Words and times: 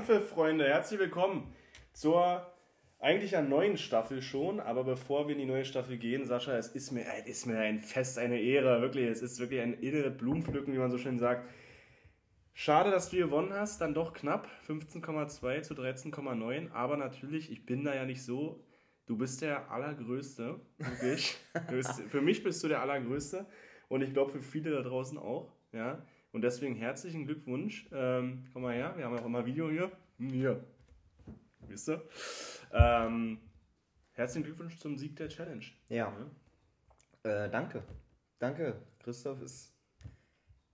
Anpfiff, 0.00 0.30
Freunde, 0.30 0.66
herzlich 0.66 0.98
willkommen 0.98 1.52
zur 1.92 2.50
eigentlich 3.00 3.32
ja 3.32 3.42
neuen 3.42 3.76
Staffel 3.76 4.22
schon. 4.22 4.58
Aber 4.58 4.82
bevor 4.82 5.28
wir 5.28 5.34
in 5.34 5.40
die 5.40 5.46
neue 5.46 5.66
Staffel 5.66 5.98
gehen, 5.98 6.24
Sascha, 6.24 6.56
es 6.56 6.68
ist 6.68 6.90
mir, 6.90 7.04
es 7.18 7.28
ist 7.28 7.46
mir 7.46 7.58
ein 7.58 7.80
Fest, 7.80 8.16
eine 8.18 8.40
Ehre, 8.40 8.80
wirklich. 8.80 9.06
Es 9.10 9.20
ist 9.20 9.38
wirklich 9.40 9.60
ein 9.60 9.74
innere 9.74 10.10
Blumenpflücken, 10.10 10.72
wie 10.72 10.78
man 10.78 10.90
so 10.90 10.96
schön 10.96 11.18
sagt. 11.18 11.46
Schade, 12.54 12.90
dass 12.90 13.10
du 13.10 13.18
gewonnen 13.18 13.52
hast, 13.52 13.82
dann 13.82 13.92
doch 13.92 14.14
knapp, 14.14 14.48
15,2 14.66 15.60
zu 15.60 15.74
13,9. 15.74 16.70
Aber 16.72 16.96
natürlich, 16.96 17.52
ich 17.52 17.66
bin 17.66 17.84
da 17.84 17.94
ja 17.94 18.06
nicht 18.06 18.24
so. 18.24 18.64
Du 19.04 19.18
bist 19.18 19.42
der 19.42 19.70
Allergrößte, 19.70 20.62
wirklich. 20.78 21.36
bist, 21.68 22.00
für 22.08 22.22
mich 22.22 22.42
bist 22.42 22.64
du 22.64 22.68
der 22.68 22.80
Allergrößte 22.80 23.44
und 23.88 24.00
ich 24.00 24.14
glaube 24.14 24.32
für 24.32 24.42
viele 24.42 24.70
da 24.70 24.80
draußen 24.80 25.18
auch. 25.18 25.52
Ja? 25.72 26.06
Und 26.32 26.42
deswegen 26.42 26.76
herzlichen 26.76 27.26
Glückwunsch. 27.26 27.88
Ähm, 27.92 28.44
komm 28.52 28.62
mal 28.62 28.74
her, 28.74 28.94
wir 28.96 29.04
haben 29.04 29.14
ja 29.14 29.20
auch 29.20 29.26
immer 29.26 29.46
Video 29.46 29.70
hier. 29.70 29.90
Hm, 30.18 30.30
hier. 30.30 30.64
Wisst 31.66 31.88
ihr? 31.88 32.02
Ähm, 32.72 33.38
herzlichen 34.12 34.44
Glückwunsch 34.44 34.78
zum 34.78 34.96
Sieg 34.96 35.16
der 35.16 35.28
Challenge. 35.28 35.64
Ja. 35.88 36.12
ja. 37.24 37.44
Äh, 37.44 37.50
danke. 37.50 37.82
Danke, 38.38 38.80
Christoph. 39.00 39.42
Ist. 39.42 39.74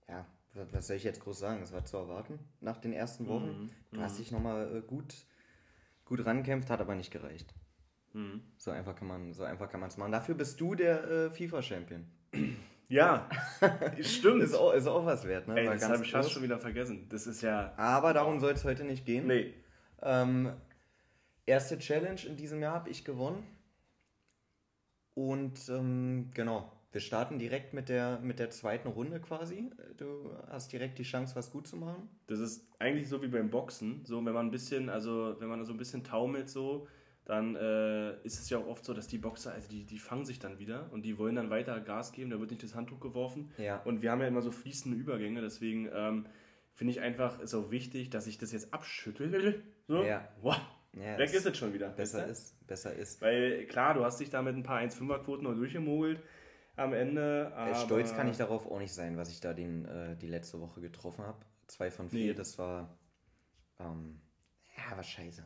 Ja, 0.07 0.25
was 0.53 0.87
soll 0.87 0.97
ich 0.97 1.03
jetzt 1.03 1.19
groß 1.21 1.39
sagen? 1.39 1.61
Es 1.61 1.73
war 1.73 1.83
zu 1.85 1.97
erwarten 1.97 2.39
nach 2.61 2.77
den 2.77 2.93
ersten 2.93 3.27
Wochen. 3.27 3.63
Mhm. 3.63 3.69
Du 3.91 4.01
hast 4.01 4.13
mhm. 4.13 4.17
dich 4.17 4.31
nochmal 4.31 4.77
äh, 4.77 4.81
gut, 4.81 5.15
gut 6.05 6.25
rankämpft, 6.25 6.69
hat 6.69 6.81
aber 6.81 6.95
nicht 6.95 7.11
gereicht. 7.11 7.53
Mhm. 8.13 8.41
So 8.57 8.71
einfach 8.71 8.95
kann 8.95 9.07
man 9.07 9.33
so 9.33 9.43
es 9.43 9.97
machen. 9.97 10.11
Dafür 10.11 10.35
bist 10.35 10.61
du 10.61 10.75
der 10.75 11.03
äh, 11.03 11.29
FIFA-Champion. 11.31 12.05
Ja, 12.89 13.29
stimmt. 14.01 14.43
ist, 14.43 14.53
auch, 14.53 14.73
ist 14.73 14.87
auch 14.87 15.05
was 15.05 15.25
wert, 15.25 15.47
ne? 15.47 15.59
Ey, 15.59 15.65
das 15.65 15.89
habe 15.89 16.03
ich 16.03 16.11
fast 16.11 16.31
schon 16.31 16.43
wieder 16.43 16.57
vergessen. 16.57 17.07
Das 17.09 17.27
ist 17.27 17.41
ja. 17.41 17.73
Aber 17.75 18.13
darum 18.13 18.39
soll 18.39 18.53
es 18.53 18.63
heute 18.63 18.85
nicht 18.85 19.05
gehen. 19.05 19.27
Nee. 19.27 19.53
Ähm, 20.01 20.53
erste 21.45 21.77
Challenge 21.79 22.21
in 22.25 22.37
diesem 22.37 22.61
Jahr 22.61 22.75
habe 22.75 22.89
ich 22.89 23.03
gewonnen. 23.03 23.45
Und 25.15 25.67
ähm, 25.69 26.29
genau, 26.33 26.71
wir 26.91 27.01
starten 27.01 27.39
direkt 27.39 27.73
mit 27.73 27.89
der, 27.89 28.19
mit 28.19 28.39
der 28.39 28.51
zweiten 28.51 28.87
Runde 28.87 29.19
quasi. 29.19 29.69
Du 29.97 30.31
hast 30.49 30.71
direkt 30.71 30.97
die 30.99 31.03
Chance, 31.03 31.35
was 31.35 31.51
gut 31.51 31.67
zu 31.67 31.75
machen. 31.75 32.07
Das 32.27 32.39
ist 32.39 32.65
eigentlich 32.79 33.09
so 33.09 33.21
wie 33.21 33.27
beim 33.27 33.49
Boxen. 33.49 34.05
So, 34.05 34.23
wenn 34.23 34.33
man 34.33 34.47
ein 34.47 34.51
bisschen, 34.51 34.89
also 34.89 35.35
wenn 35.39 35.49
man 35.49 35.65
so 35.65 35.73
ein 35.73 35.77
bisschen 35.77 36.03
taumelt, 36.03 36.49
so, 36.49 36.87
dann 37.27 37.57
äh, 37.57 38.13
ist 38.23 38.39
es 38.39 38.49
ja 38.49 38.57
auch 38.57 38.67
oft 38.67 38.85
so, 38.85 38.93
dass 38.93 39.07
die 39.07 39.17
Boxer, 39.17 39.51
also 39.51 39.67
die, 39.67 39.83
die 39.83 39.99
fangen 39.99 40.23
sich 40.23 40.39
dann 40.39 40.59
wieder 40.59 40.89
und 40.93 41.03
die 41.03 41.17
wollen 41.17 41.35
dann 41.35 41.49
weiter 41.49 41.77
Gas 41.81 42.13
geben, 42.13 42.29
da 42.29 42.39
wird 42.39 42.51
nicht 42.51 42.63
das 42.63 42.73
Handtuch 42.73 43.01
geworfen. 43.01 43.51
Ja. 43.57 43.81
Und 43.83 44.01
wir 44.01 44.11
haben 44.11 44.21
ja 44.21 44.27
immer 44.27 44.41
so 44.41 44.49
fließende 44.49 44.97
Übergänge, 44.97 45.41
deswegen 45.41 45.89
ähm, 45.93 46.25
finde 46.73 46.91
ich 46.91 47.01
einfach, 47.01 47.41
ist 47.41 47.53
auch 47.53 47.69
wichtig, 47.69 48.09
dass 48.09 48.27
ich 48.27 48.37
das 48.37 48.53
jetzt 48.53 48.73
abschüttel. 48.73 49.61
So. 49.89 50.03
Ja. 50.03 50.25
Wow. 50.41 50.55
Ja, 50.93 51.17
Weg 51.17 51.33
ist 51.33 51.45
es 51.45 51.57
schon 51.57 51.73
wieder. 51.73 51.89
Besser 51.89 52.25
ist, 52.27 52.65
besser 52.65 52.93
ist. 52.93 53.21
Weil 53.21 53.65
klar, 53.65 53.93
du 53.93 54.05
hast 54.05 54.21
dich 54.21 54.29
da 54.29 54.41
mit 54.41 54.55
ein 54.55 54.63
paar 54.63 54.79
1,5er-Quoten 54.79 55.43
noch 55.43 55.53
durchgemogelt 55.53 56.21
am 56.77 56.93
Ende. 56.93 57.51
Aber 57.55 57.75
Stolz 57.75 58.15
kann 58.15 58.29
ich 58.29 58.37
darauf 58.37 58.65
auch 58.65 58.79
nicht 58.79 58.93
sein, 58.93 59.17
was 59.17 59.29
ich 59.29 59.41
da 59.41 59.53
den, 59.53 59.83
äh, 59.85 60.15
die 60.15 60.27
letzte 60.27 60.61
Woche 60.61 60.79
getroffen 60.79 61.25
habe. 61.25 61.39
Zwei 61.67 61.91
von 61.91 62.09
vier, 62.09 62.27
nee. 62.27 62.33
das 62.33 62.57
war. 62.57 62.97
Ähm, 63.79 64.21
ja, 64.77 64.95
war 64.95 65.03
scheiße. 65.03 65.43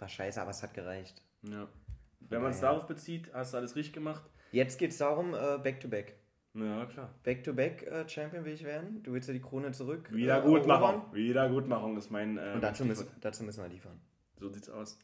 War 0.00 0.08
scheiße, 0.08 0.40
aber 0.40 0.50
es 0.50 0.62
hat 0.62 0.74
gereicht. 0.74 1.22
Ja. 1.42 1.68
Wenn 2.20 2.42
man 2.42 2.50
es 2.50 2.60
darauf 2.60 2.86
bezieht, 2.86 3.32
hast 3.32 3.52
du 3.52 3.58
alles 3.58 3.76
richtig 3.76 3.94
gemacht. 3.94 4.22
Jetzt 4.52 4.78
geht 4.78 4.90
es 4.90 4.98
darum, 4.98 5.34
äh, 5.34 5.58
back 5.62 5.80
to 5.80 5.88
back. 5.88 6.16
Ja, 6.54 6.84
klar. 6.86 7.14
Back 7.22 7.44
to 7.44 7.52
back 7.52 7.82
äh, 7.84 8.08
Champion 8.08 8.44
will 8.44 8.52
ich 8.54 8.64
werden. 8.64 9.02
Du 9.04 9.12
willst 9.12 9.28
ja 9.28 9.34
die 9.34 9.40
Krone 9.40 9.70
zurück. 9.70 10.10
Wiedergutmachung. 10.12 11.12
Äh, 11.12 11.16
Wiedergutmachung 11.16 11.96
ist 11.96 12.10
mein. 12.10 12.38
Äh, 12.38 12.52
Und 12.54 12.62
dazu 12.62 12.84
müssen, 12.84 13.06
dazu 13.20 13.44
müssen 13.44 13.62
wir 13.62 13.68
liefern. 13.68 14.00
So 14.38 14.48
sieht's 14.48 14.68
aus. 14.68 14.98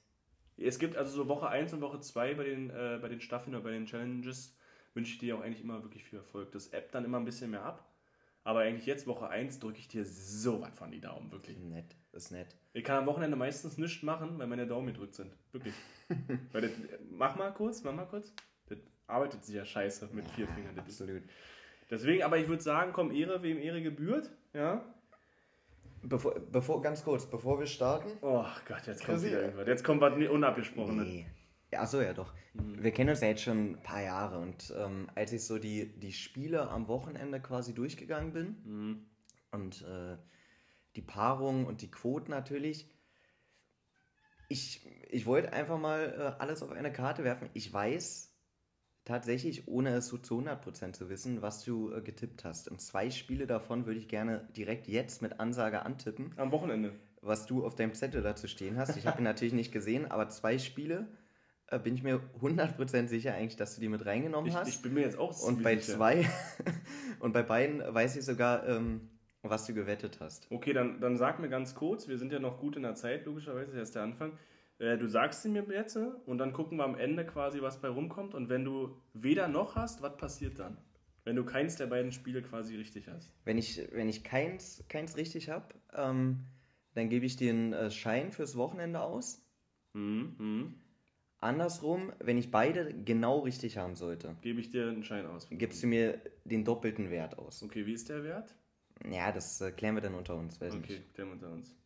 Es 0.56 0.78
gibt 0.78 0.96
also 0.96 1.14
so 1.14 1.28
Woche 1.28 1.48
1 1.48 1.74
und 1.74 1.82
Woche 1.82 2.00
2 2.00 2.34
bei 2.34 2.44
den, 2.44 2.70
äh, 2.70 2.98
bei 3.00 3.08
den 3.08 3.20
Staffeln 3.20 3.54
oder 3.54 3.62
bei 3.64 3.70
den 3.70 3.86
Challenges 3.86 4.56
wünsche 4.94 5.12
ich 5.12 5.18
dir 5.18 5.36
auch 5.36 5.42
eigentlich 5.42 5.62
immer 5.62 5.82
wirklich 5.82 6.04
viel 6.04 6.18
Erfolg. 6.18 6.50
Das 6.52 6.68
App 6.68 6.90
dann 6.92 7.04
immer 7.04 7.18
ein 7.18 7.26
bisschen 7.26 7.50
mehr 7.50 7.62
ab. 7.62 7.86
Aber 8.42 8.60
eigentlich 8.60 8.86
jetzt, 8.86 9.06
Woche 9.06 9.28
1, 9.28 9.58
drücke 9.58 9.78
ich 9.78 9.88
dir 9.88 10.04
so 10.06 10.62
weit 10.62 10.74
von 10.74 10.90
die 10.90 11.00
Daumen, 11.00 11.30
wirklich. 11.32 11.58
Nett, 11.58 11.96
das 12.16 12.24
ist 12.24 12.30
nett. 12.30 12.56
Ich 12.72 12.82
kann 12.82 12.96
am 12.96 13.06
Wochenende 13.06 13.36
meistens 13.36 13.76
nichts 13.76 14.02
machen, 14.02 14.38
weil 14.38 14.46
meine 14.46 14.66
Daumen 14.66 14.86
gedrückt 14.86 15.14
sind. 15.14 15.36
Wirklich. 15.52 15.74
weil 16.52 16.62
das, 16.62 16.70
mach 17.10 17.36
mal 17.36 17.52
kurz, 17.52 17.84
mach 17.84 17.92
mal 17.92 18.06
kurz. 18.06 18.32
Das 18.68 18.78
arbeitet 19.06 19.44
sich 19.44 19.54
ja 19.54 19.66
scheiße 19.66 20.08
mit 20.12 20.26
vier 20.30 20.48
Fingern. 20.48 20.78
absolut. 20.78 21.22
Deswegen, 21.90 22.22
aber 22.22 22.38
ich 22.38 22.48
würde 22.48 22.62
sagen, 22.62 22.92
komm 22.94 23.12
Ehre, 23.12 23.42
wem 23.42 23.58
Ehre 23.58 23.82
gebührt. 23.82 24.30
Ja. 24.54 24.82
Bevor, 26.02 26.40
bevor, 26.40 26.80
ganz 26.80 27.04
kurz, 27.04 27.26
bevor 27.26 27.60
wir 27.60 27.66
starten. 27.66 28.10
Oh 28.22 28.46
Gott, 28.66 28.86
jetzt 28.86 29.04
kommt 29.04 29.22
wieder 29.22 29.42
irgendwas. 29.42 29.66
Jetzt 29.66 29.84
kommt 29.84 30.00
was 30.00 30.14
unabgesprochenes. 30.14 31.06
Nee. 31.06 31.26
Achso, 31.72 32.00
ja 32.00 32.14
doch. 32.14 32.32
Mhm. 32.54 32.82
Wir 32.82 32.92
kennen 32.92 33.10
uns 33.10 33.20
ja 33.20 33.28
jetzt 33.28 33.42
schon 33.42 33.72
ein 33.72 33.82
paar 33.82 34.02
Jahre 34.02 34.38
und 34.38 34.72
ähm, 34.78 35.10
als 35.14 35.32
ich 35.32 35.44
so 35.44 35.58
die, 35.58 35.98
die 35.98 36.12
Spiele 36.12 36.70
am 36.70 36.88
Wochenende 36.88 37.40
quasi 37.40 37.74
durchgegangen 37.74 38.32
bin 38.32 38.56
mhm. 38.64 39.06
und 39.50 39.82
äh, 39.82 40.16
die 40.96 41.02
Paarung 41.02 41.66
und 41.66 41.82
die 41.82 41.90
Quoten 41.90 42.30
natürlich, 42.30 42.90
ich, 44.48 44.86
ich 45.10 45.26
wollte 45.26 45.52
einfach 45.52 45.78
mal 45.78 46.36
äh, 46.38 46.42
alles 46.42 46.62
auf 46.62 46.70
eine 46.70 46.92
Karte 46.92 47.24
werfen. 47.24 47.50
Ich 47.54 47.72
weiß 47.72 48.32
tatsächlich, 49.04 49.68
ohne 49.68 49.94
es 49.94 50.08
so 50.08 50.18
zu 50.18 50.38
100% 50.40 50.92
zu 50.92 51.08
wissen, 51.08 51.42
was 51.42 51.64
du 51.64 51.92
äh, 51.92 52.00
getippt 52.00 52.44
hast. 52.44 52.68
Und 52.68 52.80
zwei 52.80 53.10
Spiele 53.10 53.46
davon 53.46 53.86
würde 53.86 53.98
ich 53.98 54.08
gerne 54.08 54.48
direkt 54.56 54.88
jetzt 54.88 55.22
mit 55.22 55.40
Ansage 55.40 55.82
antippen. 55.84 56.32
Am 56.36 56.52
Wochenende. 56.52 56.92
Was 57.22 57.46
du 57.46 57.64
auf 57.64 57.74
deinem 57.74 57.94
Zettel 57.94 58.22
dazu 58.22 58.46
stehen 58.46 58.76
hast. 58.76 58.96
Ich 58.96 59.06
habe 59.06 59.18
ihn 59.18 59.24
natürlich 59.24 59.54
nicht 59.54 59.72
gesehen, 59.72 60.10
aber 60.10 60.28
zwei 60.28 60.58
Spiele 60.58 61.08
äh, 61.68 61.78
bin 61.78 61.94
ich 61.94 62.02
mir 62.02 62.20
100% 62.40 63.08
sicher 63.08 63.34
eigentlich, 63.34 63.56
dass 63.56 63.74
du 63.74 63.80
die 63.80 63.88
mit 63.88 64.04
reingenommen 64.06 64.50
ich, 64.50 64.56
hast. 64.56 64.68
Ich 64.68 64.82
bin 64.82 64.94
mir 64.94 65.00
jetzt 65.00 65.18
auch 65.18 65.36
Und 65.40 65.62
bei 65.62 65.76
sicher. 65.76 65.96
zwei 65.96 66.28
und 67.20 67.32
bei 67.32 67.42
beiden 67.42 67.82
weiß 67.82 68.16
ich 68.16 68.24
sogar, 68.24 68.68
ähm, 68.68 69.10
was 69.50 69.66
du 69.66 69.74
gewettet 69.74 70.18
hast. 70.20 70.46
Okay, 70.50 70.72
dann, 70.72 71.00
dann 71.00 71.16
sag 71.16 71.40
mir 71.40 71.48
ganz 71.48 71.74
kurz, 71.74 72.08
wir 72.08 72.18
sind 72.18 72.32
ja 72.32 72.38
noch 72.38 72.58
gut 72.58 72.76
in 72.76 72.82
der 72.82 72.94
Zeit, 72.94 73.24
logischerweise, 73.26 73.72
das 73.72 73.88
ist 73.88 73.94
der 73.94 74.02
Anfang. 74.02 74.32
Äh, 74.78 74.98
du 74.98 75.06
sagst 75.06 75.42
sie 75.42 75.48
mir 75.48 75.64
jetzt 75.70 75.96
und 75.96 76.38
dann 76.38 76.52
gucken 76.52 76.78
wir 76.78 76.84
am 76.84 76.96
Ende 76.96 77.24
quasi, 77.24 77.62
was 77.62 77.80
bei 77.80 77.88
rumkommt. 77.88 78.34
Und 78.34 78.48
wenn 78.48 78.64
du 78.64 78.96
weder 79.14 79.48
noch 79.48 79.74
hast, 79.76 80.02
was 80.02 80.16
passiert 80.16 80.58
dann? 80.58 80.76
Wenn 81.24 81.36
du 81.36 81.44
keins 81.44 81.76
der 81.76 81.86
beiden 81.86 82.12
Spiele 82.12 82.42
quasi 82.42 82.76
richtig 82.76 83.08
hast. 83.08 83.32
Wenn 83.44 83.58
ich, 83.58 83.82
wenn 83.92 84.08
ich 84.08 84.22
keins, 84.22 84.84
keins 84.88 85.16
richtig 85.16 85.48
habe, 85.48 85.74
ähm, 85.92 86.44
dann 86.94 87.08
gebe 87.08 87.26
ich 87.26 87.36
dir 87.36 87.50
einen 87.50 87.72
äh, 87.72 87.90
Schein 87.90 88.32
fürs 88.32 88.56
Wochenende 88.56 89.00
aus. 89.00 89.42
Mhm. 89.92 90.34
mhm. 90.38 90.74
Andersrum, 91.38 92.12
wenn 92.18 92.38
ich 92.38 92.50
beide 92.50 92.94
genau 93.04 93.40
richtig 93.40 93.76
haben 93.76 93.94
sollte, 93.94 94.36
gebe 94.40 94.58
ich 94.58 94.70
dir 94.70 94.88
einen 94.88 95.04
Schein 95.04 95.26
aus. 95.26 95.46
Gibst 95.50 95.82
du 95.82 95.86
mir 95.86 96.18
den 96.44 96.64
doppelten 96.64 97.10
Wert 97.10 97.38
aus. 97.38 97.62
Okay, 97.62 97.84
wie 97.84 97.92
ist 97.92 98.08
der 98.08 98.24
Wert? 98.24 98.54
Ja, 99.10 99.32
das 99.32 99.60
äh, 99.60 99.72
klären 99.72 99.94
wir 99.94 100.02
dann 100.02 100.14
unter 100.14 100.36
uns. 100.36 100.60
Weiß 100.60 100.74
okay, 100.74 100.94
nicht. 100.94 101.14
klären 101.14 101.28
wir 101.30 101.34
unter 101.34 101.50
uns. 101.50 101.76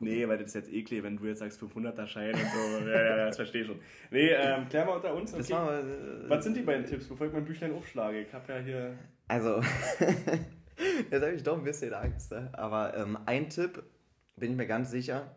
Nee, 0.00 0.28
weil 0.28 0.36
das 0.36 0.48
ist 0.48 0.54
jetzt 0.54 0.72
eklig, 0.72 1.02
wenn 1.02 1.16
du 1.16 1.26
jetzt 1.26 1.38
sagst 1.38 1.60
500er 1.60 2.06
Schein 2.06 2.34
und 2.34 2.40
so. 2.40 2.86
ja, 2.86 3.02
ja, 3.02 3.16
das 3.26 3.36
verstehe 3.36 3.62
ich 3.62 3.66
schon. 3.66 3.80
Nee, 4.10 4.28
ähm, 4.28 4.68
klären 4.68 4.88
wir 4.88 4.96
unter 4.96 5.14
uns. 5.14 5.32
Okay. 5.32 5.48
Wir, 5.48 6.26
äh, 6.26 6.28
Was 6.28 6.44
sind 6.44 6.56
die 6.56 6.62
beiden 6.62 6.84
Tipps, 6.84 7.08
bevor 7.08 7.26
ich 7.26 7.32
mein 7.32 7.44
Büchlein 7.44 7.72
aufschlage? 7.72 8.20
Ich 8.20 8.32
habe 8.32 8.52
ja 8.52 8.58
hier... 8.58 8.98
Also, 9.26 9.62
jetzt 11.10 11.22
habe 11.22 11.32
ich 11.32 11.42
doch 11.42 11.56
ein 11.56 11.64
bisschen 11.64 11.94
Angst. 11.94 12.30
Ne? 12.30 12.50
Aber 12.52 12.94
ähm, 12.94 13.18
ein 13.24 13.48
Tipp, 13.48 13.82
bin 14.36 14.50
ich 14.50 14.56
mir 14.56 14.66
ganz 14.66 14.90
sicher, 14.90 15.34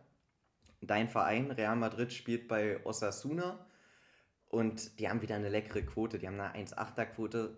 dein 0.81 1.07
Verein 1.07 1.51
Real 1.51 1.75
Madrid 1.75 2.11
spielt 2.11 2.47
bei 2.47 2.85
Osasuna 2.85 3.65
und 4.49 4.99
die 4.99 5.09
haben 5.09 5.21
wieder 5.21 5.35
eine 5.35 5.49
leckere 5.49 5.83
Quote. 5.83 6.19
Die 6.19 6.27
haben 6.27 6.39
eine 6.39 6.65
1,8er 6.65 7.05
Quote. 7.05 7.57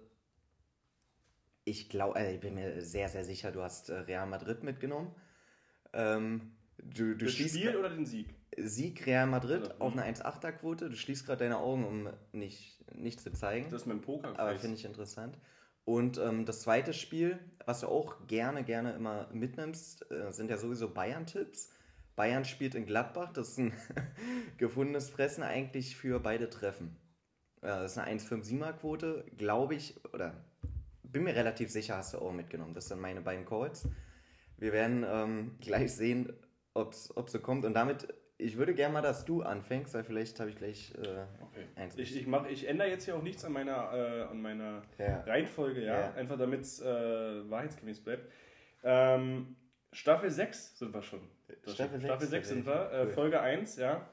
Ich 1.70 1.88
glaube, 1.88 2.16
also 2.16 2.32
ich 2.34 2.40
bin 2.40 2.56
mir 2.56 2.82
sehr, 2.82 3.10
sehr 3.10 3.24
sicher, 3.24 3.52
du 3.52 3.62
hast 3.62 3.90
äh, 3.90 4.00
Real 4.00 4.26
Madrid 4.26 4.64
mitgenommen. 4.64 5.14
Ähm, 5.94 6.54
du, 6.80 7.16
du 7.16 7.26
das 7.26 7.34
Spiel 7.36 7.76
oder 7.78 7.92
den 7.92 8.08
Sieg? 8.08 8.34
Sieg 8.58 9.06
Real 9.06 9.28
Madrid 9.28 9.80
auf 9.80 9.94
eine 9.94 10.04
1,8er 10.04 10.52
Quote. 10.52 10.90
Du 10.90 10.96
schließt 10.96 11.28
gerade 11.28 11.44
deine 11.44 11.60
Augen, 11.60 11.86
um 11.86 12.10
nicht, 12.32 12.84
nicht 12.96 13.22
zu 13.22 13.32
zeigen. 13.32 13.70
Das 13.70 13.84
ist 13.84 13.88
mein 13.88 14.02
Poker. 14.02 14.40
Aber 14.40 14.58
finde 14.58 14.78
ich 14.78 14.86
interessant. 14.86 15.38
Und 15.86 16.18
ähm, 16.18 16.48
das 16.48 16.62
zweite 16.62 16.92
Spiel, 16.92 17.38
was 17.68 17.82
du 17.82 17.88
auch 17.88 18.26
gerne, 18.26 18.64
gerne 18.64 18.94
immer 18.94 19.30
mitnimmst, 19.32 20.12
äh, 20.12 20.32
sind 20.32 20.50
ja 20.50 20.58
sowieso 20.58 20.92
Bayern-Tipps. 20.92 21.70
Bayern 22.16 22.46
spielt 22.46 22.74
in 22.74 22.88
Gladbach, 22.88 23.32
das 23.32 23.50
ist 23.50 23.60
ein 23.60 23.74
gefundenes 24.58 25.12
Fressen 25.12 25.44
eigentlich 25.44 25.96
für 25.96 26.20
beide 26.20 26.50
Treffen. 26.50 26.98
Das 27.62 27.92
ist 27.92 27.98
eine 28.00 28.20
1,57er 28.20 28.74
Quote, 28.74 29.26
glaube 29.38 29.76
ich, 29.76 30.04
oder 30.14 30.34
bin 31.12 31.24
mir 31.24 31.36
relativ 31.36 31.70
sicher, 31.70 31.98
hast 31.98 32.14
du 32.14 32.20
auch 32.20 32.32
mitgenommen. 32.32 32.74
Das 32.74 32.88
sind 32.88 33.00
meine 33.00 33.22
beiden 33.22 33.46
Calls. 33.46 33.88
Wir 34.58 34.74
werden 34.74 35.06
ähm, 35.08 35.58
gleich 35.62 35.94
sehen, 35.94 36.34
ob 36.74 36.94
es 36.94 37.14
so 37.28 37.40
kommt. 37.40 37.66
Und 37.66 37.74
damit, 37.74 38.08
ich 38.38 38.58
würde 38.58 38.74
gerne 38.74 38.94
mal, 38.94 39.02
dass 39.02 39.26
du 39.26 39.42
anfängst, 39.42 39.94
weil 39.94 40.04
vielleicht 40.04 40.40
habe 40.40 40.50
ich 40.50 40.56
gleich 40.56 40.94
äh, 40.96 41.26
okay. 41.42 41.66
eins. 41.76 41.98
Ich, 41.98 42.16
ich, 42.16 42.28
mach, 42.28 42.48
ich 42.48 42.68
ändere 42.68 42.90
jetzt 42.90 43.06
hier 43.06 43.16
auch 43.16 43.24
nichts 43.24 43.44
an 43.46 43.54
meiner, 43.54 43.92
äh, 43.94 44.22
an 44.24 44.42
meiner 44.42 44.84
ja. 44.98 45.22
Reihenfolge, 45.22 45.84
ja? 45.84 46.00
ja. 46.00 46.14
Einfach 46.14 46.38
damit 46.38 46.62
es 46.62 46.82
äh, 46.82 46.86
wahrheitsgemäß 47.50 48.02
bleibt. 48.02 48.32
Ähm, 48.84 49.56
Staffel 49.92 50.30
6 50.30 50.78
sind 50.78 50.94
wir 50.94 51.02
schon. 51.02 51.22
Staffel 51.64 52.00
6, 52.00 52.04
Staffel 52.04 52.28
6 52.28 52.50
sind 52.50 52.66
wir. 52.66 52.92
Äh, 52.92 53.08
Folge 53.08 53.42
1, 53.42 53.78
ja. 53.78 54.08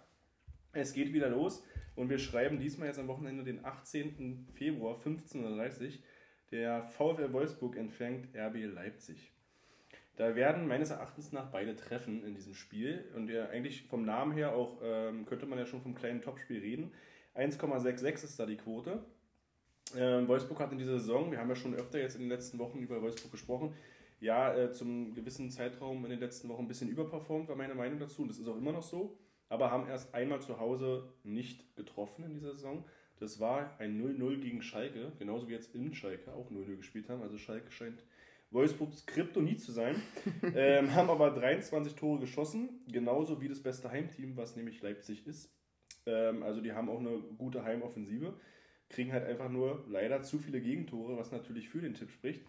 Es 0.72 0.92
geht 0.92 1.12
wieder 1.12 1.28
los 1.28 1.64
und 1.94 2.10
wir 2.10 2.19
schreiben 2.19 2.58
diesmal 2.58 2.88
jetzt 2.88 2.99
am 2.99 3.08
Wochenende 3.08 3.42
den 3.42 3.64
18. 3.64 4.49
Februar, 4.52 4.96
15.30 4.96 5.42
Uhr. 5.42 5.92
Der 6.50 6.84
VfL 6.84 7.32
Wolfsburg 7.32 7.76
empfängt 7.76 8.28
RB 8.37 8.64
Leipzig. 8.64 9.32
Da 10.16 10.34
werden 10.34 10.66
meines 10.66 10.90
Erachtens 10.90 11.32
nach 11.32 11.50
beide 11.50 11.76
treffen 11.76 12.25
in 12.25 12.34
diesem 12.34 12.54
Spiel. 12.54 13.04
Und 13.14 13.28
ja, 13.28 13.48
eigentlich 13.48 13.82
vom 13.82 14.04
Namen 14.04 14.32
her 14.32 14.54
auch 14.54 14.78
ähm, 14.82 15.26
könnte 15.26 15.46
man 15.46 15.58
ja 15.58 15.66
schon 15.66 15.82
vom 15.82 15.94
kleinen 15.94 16.22
Topspiel 16.22 16.60
reden. 16.60 16.93
1,66 17.34 18.25
ist 18.25 18.40
da 18.40 18.46
die 18.46 18.56
Quote. 18.56 19.04
Ähm, 19.94 20.26
Wolfsburg 20.26 20.58
hat 20.60 20.72
in 20.72 20.78
dieser 20.78 20.98
Saison, 20.98 21.31
wir 21.31 21.38
haben 21.38 21.48
ja 21.48 21.54
schon 21.54 21.75
öfter 21.75 22.00
jetzt 22.00 22.16
in 22.16 22.22
den 22.22 22.31
letzten 22.31 22.58
Wochen 22.58 22.78
über 22.78 23.00
Wolfsburg 23.02 23.31
gesprochen, 23.31 23.75
ja, 24.19 24.54
äh, 24.54 24.72
zum 24.72 25.14
gewissen 25.14 25.50
Zeitraum 25.50 26.04
in 26.04 26.10
den 26.10 26.20
letzten 26.20 26.49
Wochen 26.49 26.62
ein 26.62 26.69
bisschen 26.69 26.88
überperformt, 26.88 27.49
war 27.49 27.56
meine 27.56 27.75
Meinung 27.75 27.99
dazu. 27.99 28.22
Und 28.22 28.28
das 28.28 28.38
ist 28.38 28.49
auch 28.49 28.56
immer 28.56 28.72
noch 28.72 28.82
so. 28.82 29.19
Aber 29.49 29.70
haben 29.70 29.87
erst 29.87 30.14
einmal 30.14 30.40
zu 30.40 30.58
Hause 30.58 31.12
nicht 31.22 31.76
getroffen 31.76 32.25
in 32.25 32.32
dieser 32.32 32.52
Saison. 32.52 32.84
Das 33.18 33.40
war 33.40 33.78
ein 33.78 34.00
0-0 34.00 34.40
gegen 34.40 34.62
Schalke, 34.62 35.12
genauso 35.18 35.48
wie 35.48 35.52
jetzt 35.52 35.74
in 35.74 35.94
Schalke 35.94 36.32
auch 36.32 36.50
0-0 36.50 36.76
gespielt 36.76 37.08
haben. 37.08 37.22
Also 37.22 37.38
Schalke 37.38 37.70
scheint 37.70 38.04
Wolfsburgs 38.50 39.06
Kryptonit 39.06 39.60
zu 39.60 39.72
sein. 39.72 40.00
ähm, 40.54 40.94
haben 40.94 41.10
aber 41.10 41.30
23 41.30 41.94
Tore 41.94 42.20
geschossen, 42.20 42.68
genauso 42.90 43.40
wie 43.40 43.48
das 43.48 43.62
beste 43.62 43.90
Heimteam, 43.90 44.36
was 44.36 44.56
nämlich 44.56 44.82
Leipzig 44.82 45.26
ist. 45.26 45.50
Ähm, 46.04 46.42
also 46.42 46.60
die 46.60 46.72
haben 46.72 46.88
auch 46.88 47.00
eine 47.00 47.18
gute 47.38 47.64
Heimoffensive, 47.64 48.34
kriegen 48.88 49.12
halt 49.12 49.24
einfach 49.24 49.48
nur 49.48 49.84
leider 49.88 50.22
zu 50.22 50.38
viele 50.38 50.60
Gegentore, 50.60 51.16
was 51.16 51.32
natürlich 51.32 51.68
für 51.68 51.80
den 51.80 51.94
Tipp 51.94 52.10
spricht. 52.10 52.44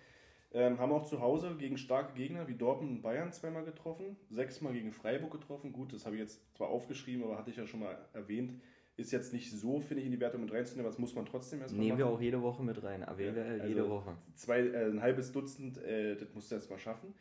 Ähm, 0.54 0.80
haben 0.80 0.94
auch 0.94 1.04
zu 1.04 1.20
Hause 1.20 1.56
gegen 1.58 1.78
starke 1.78 2.14
Gegner 2.14 2.48
wie 2.48 2.56
Dortmund 2.56 2.92
und 2.92 3.02
Bayern 3.02 3.34
zweimal 3.34 3.66
getroffen, 3.66 4.16
sechsmal 4.30 4.74
gegen 4.74 4.94
Freiburg 4.94 5.32
getroffen. 5.32 5.74
Gut, 5.74 5.92
das 5.92 6.06
habe 6.06 6.16
ich 6.16 6.22
jetzt 6.22 6.42
zwar 6.56 6.70
aufgeschrieben, 6.70 7.24
aber 7.24 7.38
hatte 7.38 7.52
ich 7.52 7.58
ja 7.58 7.68
schon 7.68 7.82
mal 7.82 7.98
erwähnt. 8.14 8.54
Ist 8.98 9.12
jetzt 9.12 9.32
nicht 9.32 9.52
so, 9.52 9.80
finde 9.80 10.02
ich, 10.02 10.08
in 10.08 10.12
die 10.12 10.20
Wertung 10.20 10.42
mit 10.42 10.52
reinzunehmen, 10.52 10.86
aber 10.86 10.92
das 10.92 11.00
muss 11.00 11.14
man 11.14 11.26
trotzdem 11.26 11.62
erstmal 11.62 11.80
Nehmen 11.80 12.00
machen. 12.00 12.00
wir 12.00 12.08
auch 12.08 12.20
jede 12.20 12.42
Woche 12.42 12.64
mit 12.64 12.82
rein, 12.84 13.04
erwähnen 13.04 13.60
ja, 13.60 13.66
jede 13.68 13.82
also 13.82 13.94
Woche. 13.94 14.18
Zwei, 14.34 14.60
äh, 14.60 14.86
ein 14.86 15.02
halbes 15.02 15.32
Dutzend, 15.32 15.78
äh, 15.78 16.16
das 16.16 16.34
musst 16.34 16.50
du 16.50 16.56
erst 16.56 16.70
mal 16.70 16.80
schaffen. 16.80 17.14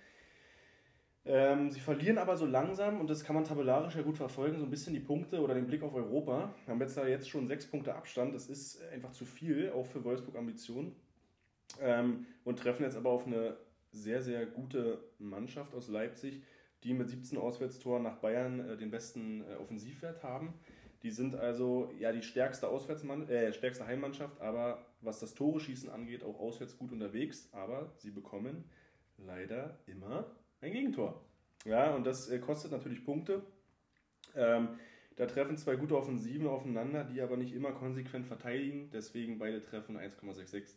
Ähm, 1.26 1.70
sie 1.70 1.81
verlieren 1.81 2.19
aber 2.19 2.37
so 2.37 2.46
langsam, 2.46 3.00
und 3.00 3.11
das 3.11 3.25
kann 3.25 3.34
man 3.34 3.44
tabellarisch 3.44 3.96
ja 3.96 4.02
gut 4.02 4.17
verfolgen, 4.17 4.58
so 4.58 4.64
ein 4.64 4.70
bisschen 4.70 4.94
die 4.94 5.00
Punkte 5.00 5.40
oder 5.40 5.55
den 5.55 5.67
Blick 5.67 5.82
auf 5.82 5.93
Europa. 5.93 6.55
Wir 6.64 6.73
haben 6.73 6.81
jetzt 6.81 6.96
da 6.96 7.06
jetzt 7.06 7.28
schon 7.28 7.46
sechs 7.46 7.67
Punkte 7.67 7.94
Abstand, 7.94 8.34
das 8.34 8.49
ist 8.49 8.81
einfach 8.93 9.11
zu 9.11 9.25
viel, 9.25 9.70
auch 9.70 9.87
für 9.87 10.05
Wolfsburg 10.05 10.37
Ambitionen. 10.37 10.94
Ähm, 11.81 12.26
und 12.44 12.58
treffen 12.61 12.84
jetzt 12.84 12.96
aber 12.96 13.11
auf 13.11 13.26
eine 13.26 13.56
sehr, 13.90 14.22
sehr 14.22 14.46
gute 14.46 14.99
Mannschaft 15.19 15.75
aus 15.75 15.88
Leipzig, 15.88 16.43
die 16.84 16.94
mit 16.94 17.08
17 17.08 17.38
Auswärtstoren 17.38 18.05
nach 18.05 18.19
Bayern 18.19 18.61
äh, 18.61 18.76
den 18.76 18.90
besten 18.90 19.43
äh, 19.43 19.56
Offensivwert 19.56 20.22
haben. 20.22 20.55
Die 21.06 21.12
sind 21.12 21.37
also 21.37 21.88
ja 22.00 22.11
die 22.11 22.25
stärkste, 22.25 22.67
Auswärtsmann 22.67 23.29
äh, 23.29 23.53
stärkste 23.53 23.87
Heimmannschaft, 23.87 24.41
aber 24.41 24.85
was 25.03 25.20
das 25.20 25.35
Tore 25.35 25.61
schießen 25.61 25.88
angeht, 25.88 26.25
auch 26.25 26.41
auswärts 26.41 26.76
gut 26.76 26.91
unterwegs. 26.91 27.49
Aber 27.53 27.93
sie 27.99 28.11
bekommen 28.11 28.64
leider 29.17 29.79
immer 29.87 30.26
ein 30.61 30.73
Gegentor. 30.73 31.25
Ja, 31.64 31.94
und 31.94 32.05
das 32.05 32.29
äh, 32.29 32.41
kostet 32.41 32.73
natürlich 32.73 33.05
Punkte. 33.05 33.47
Ähm, 34.35 34.81
da 35.14 35.26
treffen 35.26 35.56
zwei 35.56 35.76
gute 35.76 35.97
Offensiven 35.97 36.49
aufeinander, 36.49 37.05
die 37.05 37.20
aber 37.20 37.37
nicht 37.37 37.55
immer 37.55 37.70
konsequent 37.70 38.26
verteidigen. 38.26 38.91
Deswegen 38.91 39.38
beide 39.38 39.62
treffen 39.62 39.97
1,66. 39.97 40.75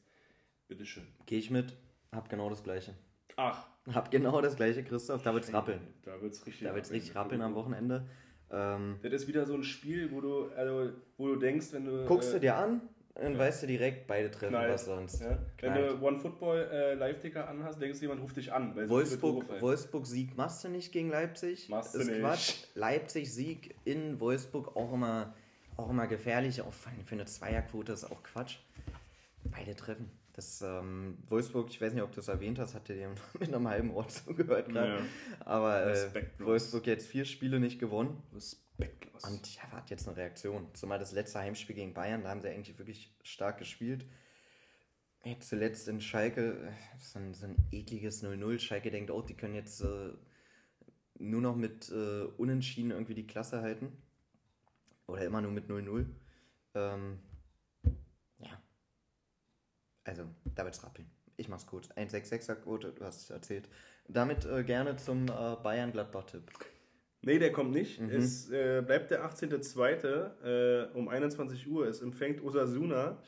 Bitteschön. 0.67 1.07
Gehe 1.25 1.39
ich 1.39 1.49
mit, 1.49 1.75
hab 2.11 2.29
genau 2.29 2.51
das 2.51 2.63
gleiche. 2.63 2.93
Ach. 3.35 3.67
Hab 3.91 4.11
genau 4.11 4.41
das 4.41 4.55
gleiche, 4.57 4.83
Christoph. 4.83 5.23
Da 5.23 5.33
wird's 5.33 5.51
rappeln. 5.51 5.81
Da 6.03 6.21
wird's 6.21 6.45
richtig, 6.45 6.67
da 6.67 6.75
wird's 6.75 6.91
richtig 6.91 7.15
rappeln 7.15 7.41
am 7.41 7.55
Wochenende. 7.55 8.07
Ähm, 8.51 8.99
das 9.03 9.13
ist 9.13 9.27
wieder 9.27 9.45
so 9.45 9.53
ein 9.53 9.63
Spiel, 9.63 10.11
wo 10.11 10.21
du, 10.21 10.49
also, 10.55 10.91
wo 11.17 11.27
du 11.27 11.35
denkst, 11.35 11.67
wenn 11.71 11.85
du. 11.85 12.05
Guckst 12.05 12.29
äh, 12.29 12.33
du 12.33 12.39
dir 12.39 12.55
an, 12.55 12.81
dann 13.15 13.33
ja. 13.33 13.39
weißt 13.39 13.63
du 13.63 13.67
direkt, 13.67 14.07
beide 14.07 14.31
treffen, 14.31 14.53
knallt. 14.53 14.73
was 14.73 14.85
sonst. 14.85 15.21
Ja. 15.21 15.37
Wenn 15.61 15.73
du 15.73 16.01
One 16.01 16.19
Football 16.19 16.69
äh, 16.71 16.93
Live-Ticker 16.95 17.47
anhast, 17.47 17.81
denkst 17.81 17.99
du, 17.99 18.05
jemand 18.05 18.21
ruft 18.21 18.37
dich 18.37 18.51
an. 18.51 18.75
Wolfsburg, 18.89 19.61
Wolfsburg 19.61 20.07
Sieg 20.07 20.35
machst 20.35 20.63
du 20.63 20.69
nicht 20.69 20.91
gegen 20.91 21.09
Leipzig. 21.09 21.69
Machst 21.69 21.95
du 21.95 21.99
ist 21.99 22.07
nicht. 22.07 22.19
Quatsch. 22.19 22.55
Leipzig 22.75 23.33
Sieg 23.33 23.75
in 23.85 24.19
Wolfsburg 24.19 24.75
auch 24.75 24.93
immer, 24.93 25.33
auch 25.77 25.89
immer 25.89 26.07
gefährlich. 26.07 26.61
Auch 26.61 26.73
für 26.73 26.89
eine 27.11 27.25
Zweierquote 27.25 27.91
ist 27.91 28.05
auch 28.05 28.23
Quatsch. 28.23 28.57
Beide 29.43 29.75
treffen. 29.75 30.09
Das 30.39 30.61
ähm, 30.61 31.17
Wolfsburg, 31.27 31.69
ich 31.69 31.81
weiß 31.81 31.91
nicht, 31.93 32.01
ob 32.01 32.13
du 32.13 32.21
es 32.21 32.29
erwähnt 32.29 32.59
hast, 32.59 32.73
hat 32.73 32.87
dir 32.87 33.13
mit 33.39 33.53
einem 33.53 33.67
halben 33.67 33.91
Ort 33.91 34.13
zugehört 34.13 34.69
gerade. 34.69 34.99
Ja. 34.99 35.05
Aber 35.41 35.85
äh, 35.85 36.23
Wolfsburg 36.39 36.87
jetzt 36.87 37.07
vier 37.07 37.25
Spiele 37.25 37.59
nicht 37.59 37.77
gewonnen. 37.77 38.23
Respektlos. 38.33 39.21
Und 39.25 39.53
ja, 39.53 39.63
hat 39.63 39.89
jetzt 39.89 40.07
eine 40.07 40.15
Reaktion. 40.15 40.73
Zumal 40.75 40.97
das 40.97 41.11
letzte 41.11 41.39
Heimspiel 41.39 41.75
gegen 41.75 41.93
Bayern, 41.93 42.23
da 42.23 42.29
haben 42.29 42.39
sie 42.39 42.47
eigentlich 42.47 42.77
wirklich 42.77 43.13
stark 43.21 43.57
gespielt. 43.57 44.05
Jetzt 45.25 45.49
zuletzt 45.49 45.89
in 45.89 45.99
Schalke, 45.99 46.53
äh, 46.53 46.71
so 46.99 47.19
ein, 47.19 47.33
so 47.33 47.45
ein 47.45 47.57
ekliges 47.73 48.23
0-0. 48.23 48.59
Schalke 48.59 48.91
denkt 48.91 49.11
auch, 49.11 49.25
die 49.25 49.35
können 49.35 49.55
jetzt 49.55 49.81
äh, 49.81 50.13
nur 51.15 51.41
noch 51.41 51.57
mit 51.57 51.89
äh, 51.89 52.23
Unentschieden 52.37 52.91
irgendwie 52.91 53.15
die 53.15 53.27
Klasse 53.27 53.61
halten. 53.61 53.91
Oder 55.05 55.25
immer 55.25 55.41
nur 55.41 55.51
mit 55.51 55.69
0-0. 55.69 56.05
Ähm, 56.75 57.19
also, 60.09 60.23
da 60.55 60.65
wird's 60.65 60.83
rappeln. 60.83 61.09
Ich 61.37 61.47
mach's 61.47 61.67
gut. 61.67 61.87
1,66er 61.95 62.55
Quote, 62.55 62.91
du 62.91 63.05
hast 63.05 63.21
es 63.21 63.29
erzählt. 63.29 63.69
Damit 64.07 64.45
äh, 64.45 64.63
gerne 64.63 64.97
zum 64.97 65.25
äh, 65.27 65.55
Bayern-Gladbach-Tipp. 65.63 66.43
Nee, 67.21 67.37
der 67.39 67.51
kommt 67.51 67.71
nicht. 67.71 68.01
Mhm. 68.01 68.09
Es 68.09 68.49
äh, 68.49 68.81
bleibt 68.85 69.11
der 69.11 69.23
18.02. 69.25 70.43
Äh, 70.43 70.91
um 70.93 71.07
21 71.07 71.67
Uhr. 71.67 71.87
Es 71.87 72.01
empfängt 72.01 72.43
Osasuna 72.43 73.21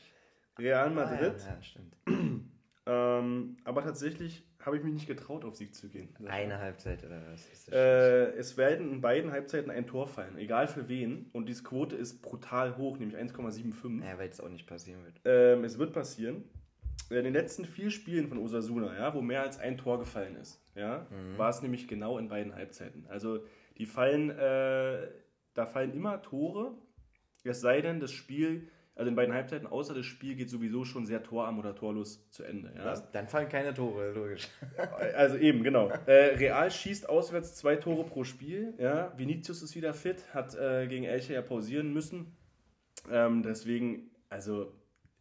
Real 0.58 0.90
Madrid. 0.90 1.34
Ah, 1.38 1.48
ja, 1.48 1.54
ja, 1.54 1.62
stimmt. 1.62 1.96
ähm, 2.86 3.56
aber 3.64 3.82
tatsächlich 3.82 4.44
habe 4.60 4.76
ich 4.76 4.84
mich 4.84 4.94
nicht 4.94 5.06
getraut, 5.06 5.44
auf 5.44 5.56
Sieg 5.56 5.74
zu 5.74 5.88
gehen. 5.88 6.08
Eine 6.26 6.58
Halbzeit 6.58 7.04
oder 7.04 7.20
was? 7.32 7.68
Äh, 7.68 8.36
es 8.36 8.56
werden 8.56 8.92
in 8.92 9.00
beiden 9.00 9.30
Halbzeiten 9.30 9.70
ein 9.70 9.86
Tor 9.86 10.06
fallen, 10.06 10.36
egal 10.38 10.68
für 10.68 10.88
wen. 10.88 11.30
Und 11.32 11.48
diese 11.48 11.62
Quote 11.62 11.96
ist 11.96 12.22
brutal 12.22 12.76
hoch, 12.76 12.98
nämlich 12.98 13.16
1,75. 13.16 14.04
Ja, 14.04 14.18
weil 14.18 14.28
es 14.28 14.40
auch 14.40 14.48
nicht 14.48 14.66
passieren 14.66 15.04
wird. 15.04 15.20
Ähm, 15.24 15.64
es 15.64 15.78
wird 15.78 15.92
passieren 15.92 16.44
in 17.10 17.24
den 17.24 17.32
letzten 17.32 17.64
vier 17.64 17.90
Spielen 17.90 18.28
von 18.28 18.38
Osasuna, 18.38 18.96
ja, 18.96 19.14
wo 19.14 19.20
mehr 19.20 19.42
als 19.42 19.58
ein 19.58 19.76
Tor 19.76 19.98
gefallen 19.98 20.36
ist, 20.36 20.60
ja, 20.74 21.06
mhm. 21.10 21.38
war 21.38 21.50
es 21.50 21.62
nämlich 21.62 21.88
genau 21.88 22.18
in 22.18 22.28
beiden 22.28 22.54
Halbzeiten. 22.54 23.06
Also 23.08 23.40
die 23.78 23.86
fallen, 23.86 24.30
äh, 24.30 25.08
da 25.54 25.66
fallen 25.66 25.92
immer 25.92 26.22
Tore, 26.22 26.74
es 27.44 27.60
sei 27.60 27.80
denn, 27.80 28.00
das 28.00 28.12
Spiel, 28.12 28.68
also 28.94 29.08
in 29.08 29.16
beiden 29.16 29.34
Halbzeiten, 29.34 29.66
außer 29.66 29.94
das 29.94 30.04
Spiel 30.06 30.34
geht 30.34 30.50
sowieso 30.50 30.84
schon 30.84 31.06
sehr 31.06 31.22
torarm 31.22 31.58
oder 31.58 31.74
torlos 31.74 32.28
zu 32.30 32.44
Ende. 32.44 32.72
Ja. 32.76 32.84
Das, 32.84 33.10
dann 33.10 33.26
fallen 33.26 33.48
keine 33.48 33.72
Tore, 33.72 34.12
logisch. 34.12 34.48
Also 35.14 35.36
eben, 35.36 35.62
genau. 35.62 35.90
Äh, 36.06 36.36
Real 36.36 36.70
schießt 36.70 37.08
auswärts 37.08 37.56
zwei 37.56 37.76
Tore 37.76 38.04
pro 38.04 38.24
Spiel. 38.24 38.74
Ja. 38.78 39.12
Vinicius 39.16 39.62
ist 39.62 39.74
wieder 39.74 39.94
fit, 39.94 40.22
hat 40.34 40.54
äh, 40.54 40.86
gegen 40.86 41.04
Elche 41.04 41.34
ja 41.34 41.42
pausieren 41.42 41.92
müssen. 41.92 42.36
Ähm, 43.10 43.42
deswegen, 43.42 44.10
also 44.28 44.72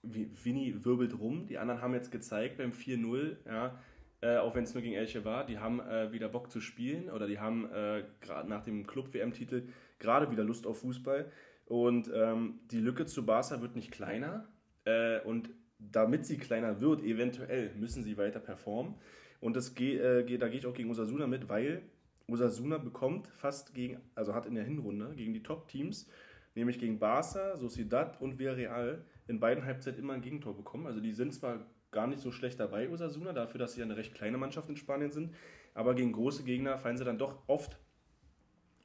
Vini 0.04 0.84
wirbelt 0.84 1.20
rum. 1.20 1.48
Die 1.48 1.58
anderen 1.58 1.82
haben 1.82 1.94
jetzt 1.94 2.12
gezeigt 2.12 2.58
beim 2.58 2.72
4-0, 2.72 3.38
ja, 3.46 3.80
äh, 4.22 4.38
auch 4.38 4.54
wenn 4.56 4.64
es 4.64 4.74
nur 4.74 4.84
gegen 4.84 4.96
Elche 4.96 5.26
war, 5.26 5.46
die 5.46 5.58
haben 5.58 5.80
äh, 5.80 6.12
wieder 6.12 6.30
Bock 6.30 6.52
zu 6.52 6.62
spielen 6.62 7.10
oder 7.10 7.28
die 7.28 7.40
haben 7.40 7.72
äh, 7.72 8.04
gerade 8.22 8.48
nach 8.48 8.64
dem 8.64 8.86
Club-WM-Titel 8.86 9.68
gerade 9.98 10.32
wieder 10.32 10.44
Lust 10.44 10.68
auf 10.68 10.82
Fußball. 10.82 11.32
Und 11.66 12.12
ähm, 12.14 12.60
die 12.70 12.80
Lücke 12.80 13.06
zu 13.06 13.26
Barca 13.26 13.62
wird 13.62 13.76
nicht 13.76 13.92
kleiner. 13.92 14.48
Äh, 14.86 15.22
und 15.22 15.50
damit 15.80 16.26
sie 16.26 16.38
kleiner 16.38 16.82
wird, 16.82 17.02
eventuell 17.02 17.74
müssen 17.76 18.04
sie 18.04 18.18
weiter 18.18 18.40
performen. 18.40 18.96
Und 19.40 19.56
das 19.56 19.74
geht, 19.74 20.00
äh, 20.02 20.24
geht, 20.24 20.42
da 20.42 20.50
gehe 20.50 20.60
ich 20.60 20.68
auch 20.68 20.74
gegen 20.74 20.92
Osasuna 20.92 21.26
mit, 21.26 21.50
weil 21.50 21.82
Osasuna 22.28 22.78
bekommt 22.78 23.28
fast 23.28 23.74
gegen, 23.74 24.00
also 24.14 24.36
hat 24.36 24.46
in 24.46 24.56
der 24.56 24.64
Hinrunde 24.64 25.14
gegen 25.16 25.34
die 25.34 25.42
Top-Teams, 25.42 26.08
nämlich 26.54 26.78
gegen 26.78 27.00
Barca, 27.00 27.58
Sociedad 27.58 28.22
und 28.22 28.38
Villarreal, 28.38 29.04
in 29.28 29.40
beiden 29.40 29.66
Halbzeiten 29.66 30.00
immer 30.00 30.14
ein 30.14 30.22
Gegentor 30.22 30.56
bekommen. 30.56 30.88
Also 30.88 31.00
die 31.00 31.14
sind 31.14 31.34
zwar 31.34 31.66
gar 31.92 32.08
nicht 32.08 32.22
so 32.22 32.32
schlecht 32.32 32.60
dabei, 32.60 32.90
Osasuna, 32.90 33.34
dafür, 33.34 33.60
dass 33.60 33.74
sie 33.74 33.84
eine 33.84 33.98
recht 33.98 34.16
kleine 34.16 34.38
Mannschaft 34.38 34.70
in 34.70 34.78
Spanien 34.78 35.12
sind, 35.12 35.34
aber 35.74 35.94
gegen 35.94 36.12
große 36.12 36.44
Gegner 36.44 36.78
fallen 36.78 36.98
sie 36.98 37.06
dann 37.06 37.18
doch 37.18 37.38
oft, 37.48 37.78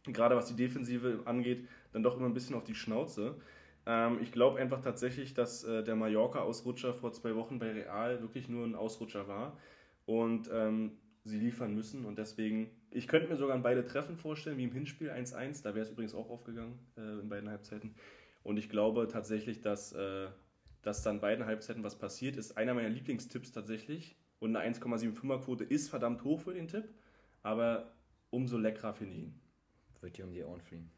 gerade 0.05 0.37
was 0.37 0.47
die 0.47 0.57
Defensive 0.57 1.23
angeht, 1.25 1.69
dann 1.93 2.03
doch 2.03 2.17
immer 2.17 2.27
ein 2.27 2.35
bisschen 2.35 2.57
auf 2.57 2.65
die 2.65 2.75
Schnauze. 2.75 3.37
Ähm, 3.87 4.19
ich 4.21 4.33
glaube 4.33 4.59
einfach 4.59 4.81
tatsächlich, 4.81 5.35
dass 5.35 5.65
äh, 5.65 5.85
der 5.85 5.97
Mallorca-Ausrutscher 5.97 6.95
vor 6.95 7.13
zwei 7.13 7.35
Wochen 7.37 7.59
bei 7.59 7.73
Real 7.73 8.21
wirklich 8.21 8.49
nur 8.49 8.67
ein 8.67 8.75
Ausrutscher 8.75 9.29
war 9.29 9.57
und 10.05 10.51
ähm, 10.53 10.99
sie 11.25 11.39
liefern 11.39 11.75
müssen 11.75 12.05
und 12.05 12.19
deswegen, 12.19 12.71
ich 12.91 13.09
könnte 13.09 13.29
mir 13.29 13.37
sogar 13.37 13.59
beide 13.59 13.85
Treffen 13.85 14.17
vorstellen, 14.17 14.59
wie 14.59 14.65
im 14.65 14.73
Hinspiel 14.73 15.11
1-1, 15.11 15.63
da 15.63 15.75
wäre 15.75 15.85
es 15.85 15.91
übrigens 15.91 16.15
auch 16.15 16.31
aufgegangen 16.31 16.79
äh, 16.97 17.21
in 17.21 17.29
beiden 17.29 17.49
Halbzeiten. 17.49 17.95
Und 18.47 18.59
ich 18.59 18.69
glaube 18.69 19.09
tatsächlich, 19.09 19.61
dass, 19.61 19.93
äh, 19.93 20.29
dass 20.83 21.03
dann 21.03 21.21
beiden 21.21 21.47
Halbzeiten 21.47 21.83
was 21.83 21.99
passiert 21.99 22.37
ist. 22.37 22.57
Einer 22.57 22.75
meiner 22.75 22.89
Lieblingstipps 22.89 23.51
tatsächlich. 23.51 24.15
Und 24.39 24.55
eine 24.55 24.73
1,75er 24.77 25.43
Quote 25.43 25.65
ist 25.65 25.89
verdammt 25.89 26.23
hoch 26.23 26.41
für 26.41 26.55
den 26.55 26.69
Tipp. 26.69 26.85
aber 27.43 27.93
umso 28.31 28.57
leckerer 28.57 28.95
finde 28.95 29.15
ich 29.15 29.19
ihn. 29.21 29.41
Wird 30.01 30.17
dir 30.17 30.25
um 30.27 30.33
die 30.33 30.45
Ohren 30.45 30.61
fliegen. 30.61 30.91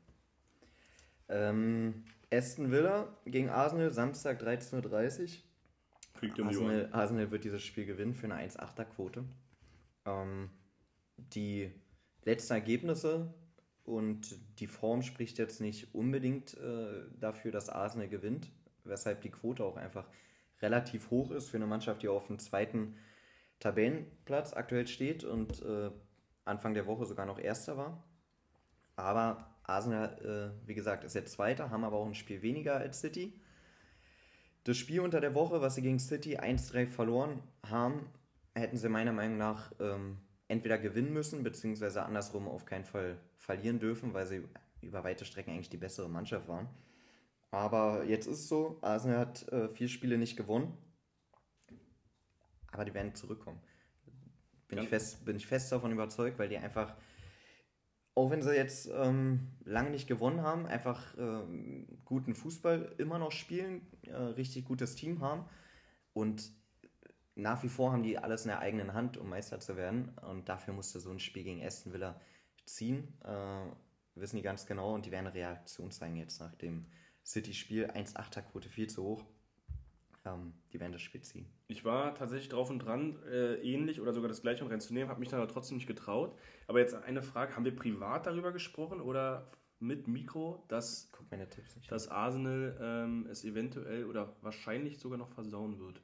Ähm, 1.28 2.04
Aston 2.30 2.70
Villa 2.70 3.16
gegen 3.24 3.48
Arsenal, 3.48 3.92
Samstag 3.92 4.42
13.30 4.42 5.22
Uhr. 5.22 5.28
Kriegt 6.14 6.38
ihr 6.38 6.44
um 6.44 6.50
die 6.50 6.56
Ohren. 6.56 6.70
Arsenal, 6.70 6.92
Arsenal 6.92 7.30
wird 7.30 7.44
dieses 7.44 7.62
Spiel 7.62 7.86
gewinnen 7.86 8.14
für 8.14 8.30
eine 8.30 8.46
1,8er 8.46 8.84
Quote. 8.84 9.24
Ähm, 10.04 10.50
die 11.16 11.70
letzten 12.24 12.54
Ergebnisse 12.54 13.32
und 13.88 14.38
die 14.60 14.66
Form 14.66 15.02
spricht 15.02 15.38
jetzt 15.38 15.60
nicht 15.60 15.94
unbedingt 15.94 16.54
äh, 16.58 17.06
dafür, 17.18 17.50
dass 17.50 17.70
Arsenal 17.70 18.08
gewinnt, 18.08 18.50
weshalb 18.84 19.22
die 19.22 19.30
Quote 19.30 19.64
auch 19.64 19.76
einfach 19.76 20.06
relativ 20.60 21.10
hoch 21.10 21.30
ist 21.30 21.48
für 21.48 21.56
eine 21.56 21.66
Mannschaft, 21.66 22.02
die 22.02 22.08
auf 22.08 22.26
dem 22.26 22.38
zweiten 22.38 22.96
Tabellenplatz 23.60 24.52
aktuell 24.52 24.86
steht 24.86 25.24
und 25.24 25.62
äh, 25.62 25.90
Anfang 26.44 26.74
der 26.74 26.86
Woche 26.86 27.06
sogar 27.06 27.26
noch 27.26 27.38
Erster 27.38 27.76
war. 27.76 28.04
Aber 28.96 29.54
Arsenal, 29.62 30.52
äh, 30.64 30.66
wie 30.68 30.74
gesagt, 30.74 31.04
ist 31.04 31.14
jetzt 31.14 31.32
Zweiter, 31.32 31.70
haben 31.70 31.84
aber 31.84 31.96
auch 31.96 32.06
ein 32.06 32.14
Spiel 32.14 32.42
weniger 32.42 32.76
als 32.76 33.00
City. 33.00 33.40
Das 34.64 34.76
Spiel 34.76 35.00
unter 35.00 35.20
der 35.20 35.34
Woche, 35.34 35.60
was 35.62 35.76
sie 35.76 35.82
gegen 35.82 35.98
City 35.98 36.38
1-3 36.38 36.86
verloren 36.86 37.42
haben, 37.66 38.06
hätten 38.54 38.76
sie 38.76 38.88
meiner 38.88 39.12
Meinung 39.12 39.38
nach 39.38 39.72
ähm, 39.80 40.18
entweder 40.48 40.78
gewinnen 40.78 41.12
müssen, 41.12 41.42
beziehungsweise 41.42 42.02
andersrum 42.02 42.48
auf 42.48 42.64
keinen 42.64 42.84
Fall 42.84 43.18
verlieren 43.36 43.78
dürfen, 43.78 44.14
weil 44.14 44.26
sie 44.26 44.42
über 44.80 45.04
weite 45.04 45.24
Strecken 45.24 45.50
eigentlich 45.52 45.68
die 45.70 45.76
bessere 45.76 46.08
Mannschaft 46.08 46.48
waren. 46.48 46.68
Aber 47.50 48.04
jetzt 48.04 48.26
ist 48.26 48.40
es 48.40 48.48
so, 48.48 48.78
Arsenal 48.82 49.18
hat 49.18 49.48
äh, 49.48 49.68
vier 49.68 49.88
Spiele 49.88 50.18
nicht 50.18 50.36
gewonnen, 50.36 50.76
aber 52.72 52.84
die 52.84 52.94
werden 52.94 53.14
zurückkommen. 53.14 53.60
Bin, 54.68 54.78
Ja. 54.78 54.84
ich 54.84 54.90
fest, 54.90 55.24
bin 55.24 55.36
ich 55.36 55.46
fest 55.46 55.72
davon 55.72 55.92
überzeugt, 55.92 56.38
weil 56.38 56.48
die 56.50 56.58
einfach, 56.58 56.94
auch 58.14 58.30
wenn 58.30 58.42
sie 58.42 58.54
jetzt 58.54 58.90
ähm, 58.92 59.48
lange 59.64 59.90
nicht 59.90 60.06
gewonnen 60.08 60.42
haben, 60.42 60.66
einfach 60.66 61.16
ähm, 61.18 61.86
guten 62.04 62.34
Fußball 62.34 62.94
immer 62.98 63.18
noch 63.18 63.32
spielen, 63.32 63.86
äh, 64.02 64.12
richtig 64.14 64.66
gutes 64.66 64.94
Team 64.94 65.20
haben 65.22 65.46
und 66.12 66.52
nach 67.38 67.62
wie 67.62 67.68
vor 67.68 67.92
haben 67.92 68.02
die 68.02 68.18
alles 68.18 68.44
in 68.44 68.48
der 68.48 68.58
eigenen 68.58 68.94
Hand, 68.94 69.16
um 69.16 69.28
Meister 69.28 69.60
zu 69.60 69.76
werden. 69.76 70.10
Und 70.28 70.48
dafür 70.48 70.74
musste 70.74 70.98
so 70.98 71.10
ein 71.10 71.20
Spiel 71.20 71.44
gegen 71.44 71.64
Aston 71.64 71.92
Villa 71.92 72.20
ziehen. 72.64 73.16
Äh, 73.24 73.70
wissen 74.16 74.36
die 74.36 74.42
ganz 74.42 74.66
genau 74.66 74.94
und 74.94 75.06
die 75.06 75.12
werden 75.12 75.26
eine 75.26 75.34
Reaktion 75.34 75.90
zeigen 75.92 76.16
jetzt 76.16 76.40
nach 76.40 76.54
dem 76.56 76.86
City-Spiel. 77.24 77.86
1,8er 77.86 78.42
Quote 78.42 78.68
viel 78.68 78.88
zu 78.88 79.04
hoch. 79.04 79.24
Ähm, 80.24 80.54
die 80.72 80.80
werden 80.80 80.92
das 80.92 81.02
Spiel 81.02 81.20
ziehen. 81.22 81.46
Ich 81.68 81.84
war 81.84 82.14
tatsächlich 82.16 82.48
drauf 82.48 82.70
und 82.70 82.80
dran, 82.80 83.22
äh, 83.30 83.54
ähnlich 83.62 84.00
oder 84.00 84.12
sogar 84.12 84.28
das 84.28 84.42
gleiche 84.42 84.64
noch 84.64 84.72
reinzunehmen, 84.72 85.08
habe 85.08 85.20
mich 85.20 85.28
dann 85.28 85.40
aber 85.40 85.50
trotzdem 85.50 85.76
nicht 85.76 85.86
getraut. 85.86 86.36
Aber 86.66 86.80
jetzt 86.80 86.94
eine 86.94 87.22
Frage: 87.22 87.54
Haben 87.54 87.64
wir 87.64 87.76
privat 87.76 88.26
darüber 88.26 88.50
gesprochen 88.50 89.00
oder 89.00 89.50
mit 89.78 90.08
Mikro, 90.08 90.64
dass, 90.66 91.08
dass 91.88 92.08
Arsenal 92.08 92.76
ähm, 92.80 93.28
es 93.30 93.44
eventuell 93.44 94.06
oder 94.06 94.34
wahrscheinlich 94.42 94.98
sogar 94.98 95.18
noch 95.18 95.30
versauen 95.30 95.78
wird? 95.78 96.02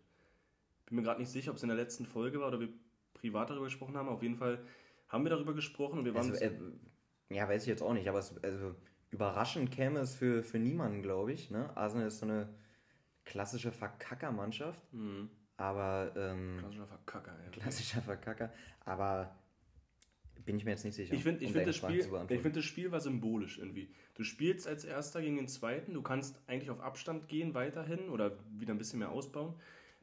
Bin 0.95 1.03
mir 1.03 1.09
gerade 1.09 1.21
nicht 1.21 1.31
sicher, 1.31 1.51
ob 1.51 1.57
es 1.57 1.63
in 1.65 1.69
der 1.69 1.77
letzten 1.77 2.07
Folge 2.07 2.39
war 2.39 2.47
oder 2.49 2.61
wir 2.61 2.69
privat 3.15 3.51
darüber 3.51 3.65
gesprochen 3.65 3.97
haben. 3.97 4.09
Auf 4.09 4.23
jeden 4.23 4.37
Fall 4.37 4.65
haben 5.09 5.25
wir 5.25 5.31
darüber 5.31 5.53
gesprochen 5.53 5.99
und 5.99 6.05
wir 6.05 6.15
waren. 6.15 6.31
Also, 6.31 6.45
äh, 6.45 6.53
ja, 7.31 7.49
weiß 7.49 7.63
ich 7.63 7.69
jetzt 7.69 7.83
auch 7.83 7.95
nicht, 7.95 8.09
aber 8.09 8.21
es, 8.21 8.37
also, 8.45 8.77
überraschend 9.11 9.73
käme 9.73 9.99
es 9.99 10.15
für, 10.15 10.45
für 10.45 10.61
niemanden, 10.61 11.03
glaube 11.03 11.33
ich. 11.33 11.51
Ne? 11.51 11.77
Arsenal 11.77 12.07
ist 12.07 12.19
so 12.21 12.27
eine 12.27 12.49
klassische 13.25 13.73
Verkacker-Mannschaft, 13.73 14.81
Mhm. 14.93 15.31
aber 15.57 16.13
ähm, 16.17 16.59
Klassischer 16.61 16.87
Verkacker, 16.87 17.37
ja. 17.45 17.51
klassischer 17.51 18.03
Verkacker, 18.03 18.53
aber 18.85 19.35
bin 20.45 20.57
ich 20.59 20.65
mir 20.65 20.73
jetzt 20.73 20.85
nicht 20.85 20.95
sicher. 20.95 21.15
Ich 21.15 21.23
finde 21.25 21.45
um 21.47 21.53
find 21.53 21.67
das, 21.67 21.77
Spiel- 21.77 22.07
ich 22.29 22.41
find 22.41 22.55
das 22.57 22.65
Spiel 22.65 22.93
war 22.93 23.01
symbolisch 23.01 23.59
irgendwie. 23.59 23.93
Du 24.15 24.23
spielst 24.25 24.69
als 24.69 24.85
Erster 24.85 25.23
gegen 25.23 25.37
den 25.37 25.49
Zweiten, 25.49 25.95
du 25.95 26.03
kannst 26.03 26.41
eigentlich 26.47 26.71
auf 26.71 26.81
Abstand 26.81 27.29
gehen 27.29 27.55
weiterhin 27.55 28.11
oder 28.11 28.39
wieder 28.53 28.75
ein 28.75 28.79
bisschen 28.79 28.99
mehr 29.01 29.11
ausbauen. 29.11 29.55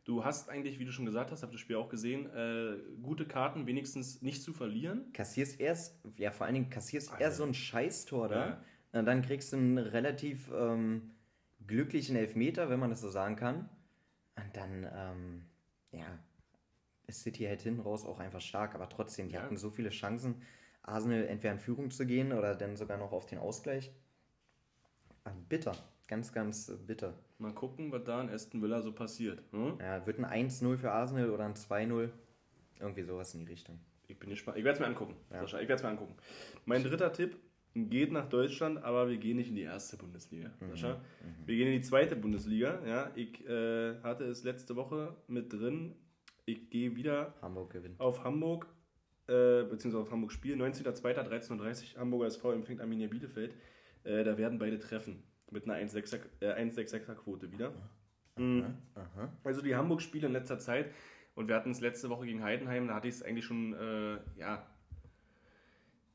Du 0.03 0.25
hast 0.25 0.50
eigentlich, 0.50 0.79
wie 0.79 0.86
du 0.86 0.91
schon 0.91 1.05
gesagt 1.05 1.31
hast, 1.31 1.43
habe 1.43 1.51
das 1.51 1.62
Spiel 1.62 1.75
auch 1.75 1.89
gesehen, 1.89 2.25
äh, 2.34 2.77
gute 3.03 3.27
Karten 3.27 3.67
wenigstens 3.67 4.22
nicht 4.24 4.41
zu 4.41 4.51
verlieren. 4.51 5.13
kassierst 5.13 5.60
erst, 5.60 6.00
ja 6.17 6.31
vor 6.31 6.46
allen 6.48 6.55
Dingen 6.55 6.70
kassierst 6.72 7.12
Alter. 7.12 7.22
erst 7.24 7.38
so 7.38 7.43
ein 7.43 7.53
Scheißtor 7.53 8.27
da, 8.27 8.48
Ja. 8.48 9.00
und 9.00 9.05
dann 9.05 9.22
kriegst 9.22 9.53
du 9.53 9.58
einen 9.58 9.77
relativ 9.77 10.50
ähm, 10.53 11.12
glücklichen 11.67 12.15
Elfmeter, 12.15 12.70
wenn 12.70 12.79
man 12.79 12.89
das 12.89 13.01
so 13.01 13.10
sagen 13.10 13.36
kann. 13.36 13.70
Und 14.38 14.55
dann, 14.58 14.88
ähm, 14.91 15.46
ja, 15.91 16.17
ist 17.05 17.22
City 17.22 17.43
halt 17.46 17.62
hinten 17.62 17.81
raus 17.81 18.03
auch 18.03 18.20
einfach 18.20 18.41
stark, 18.41 18.74
aber 18.74 18.89
trotzdem, 18.89 19.29
die 19.29 19.36
Ja. 19.36 19.43
hatten 19.43 19.58
so 19.58 19.70
viele 19.70 19.89
Chancen, 19.91 20.41
Arsenal 20.81 21.25
entweder 21.27 21.53
in 21.53 21.60
Führung 21.60 21.91
zu 21.91 22.08
gehen 22.08 22.34
oder 22.34 22.55
dann 22.55 22.75
sogar 22.75 22.98
noch 22.98 23.12
auf 23.12 23.27
den 23.27 23.38
Ausgleich. 23.38 23.91
Ah, 25.25 25.31
Bitter, 25.48 25.75
ganz, 26.11 26.33
ganz 26.33 26.69
bitter. 26.85 27.13
Mal 27.39 27.53
gucken, 27.53 27.89
was 27.93 28.03
da 28.03 28.21
in 28.21 28.29
Aston 28.29 28.61
Villa 28.61 28.81
so 28.81 28.91
passiert. 28.91 29.41
Hm? 29.51 29.77
Ja, 29.79 30.05
wird 30.05 30.19
ein 30.19 30.49
1-0 30.49 30.77
für 30.77 30.91
Arsenal 30.91 31.29
oder 31.29 31.45
ein 31.45 31.53
2-0, 31.53 32.09
irgendwie 32.81 33.03
sowas 33.03 33.33
in 33.33 33.39
die 33.39 33.45
Richtung. 33.45 33.79
Ich 34.09 34.19
bin 34.19 34.29
gespannt. 34.29 34.57
Ich 34.57 34.65
werde 34.65 34.75
es 34.75 34.79
mir 34.81 34.87
angucken. 34.87 35.15
Ja. 35.31 35.41
Ich 35.41 35.53
werde 35.53 35.73
es 35.73 35.83
mir 35.83 35.89
angucken. 35.89 36.15
Mein 36.65 36.83
dritter 36.83 37.13
Tipp 37.13 37.37
geht 37.73 38.11
nach 38.11 38.27
Deutschland, 38.27 38.83
aber 38.83 39.09
wir 39.09 39.15
gehen 39.17 39.37
nicht 39.37 39.47
in 39.47 39.55
die 39.55 39.61
erste 39.61 39.95
Bundesliga. 39.95 40.51
Mhm. 40.59 40.71
Sascha. 40.71 40.99
Wir 41.45 41.55
gehen 41.55 41.67
in 41.67 41.73
die 41.79 41.81
zweite 41.81 42.17
Bundesliga. 42.17 42.85
Ja, 42.85 43.09
ich 43.15 43.47
äh, 43.47 43.95
hatte 44.03 44.25
es 44.25 44.43
letzte 44.43 44.75
Woche 44.75 45.15
mit 45.27 45.53
drin. 45.53 45.95
Ich 46.43 46.69
gehe 46.69 46.93
wieder 46.97 47.33
Hamburg 47.41 47.73
auf 47.99 48.25
Hamburg, 48.25 48.67
äh, 49.27 49.63
beziehungsweise 49.63 49.99
auf 49.99 50.11
Hamburg 50.11 50.33
Spiel. 50.33 50.61
19.02.13.30 50.61 51.97
Hamburger 51.97 52.25
SV 52.25 52.51
empfängt 52.51 52.81
Arminia 52.81 53.07
Bielefeld. 53.07 53.55
Äh, 54.03 54.25
da 54.25 54.37
werden 54.37 54.59
beide 54.59 54.77
treffen. 54.77 55.23
Mit 55.51 55.65
einer 55.65 55.75
1,6er 55.75 56.20
äh, 56.39 56.63
1,66er 56.63 57.15
Quote 57.15 57.51
wieder. 57.51 57.72
Mhm. 58.38 58.77
Aha. 58.96 59.31
Also 59.43 59.62
die 59.62 59.75
Hamburg-Spiele 59.75 60.27
in 60.27 60.34
letzter 60.34 60.60
Zeit. 60.60 60.91
Und 61.36 61.48
wir 61.48 61.55
hatten 61.55 61.72
es 61.72 61.79
letzte 61.79 62.10
Woche 62.10 62.25
gegen 62.25 62.43
Heidenheim, 62.43 62.88
da 62.88 62.96
hatte 62.96 63.08
ich 63.08 63.15
es 63.15 63.24
eigentlich 63.24 63.46
schon, 63.46 63.74
äh, 63.74 64.17
ja, 64.38 64.65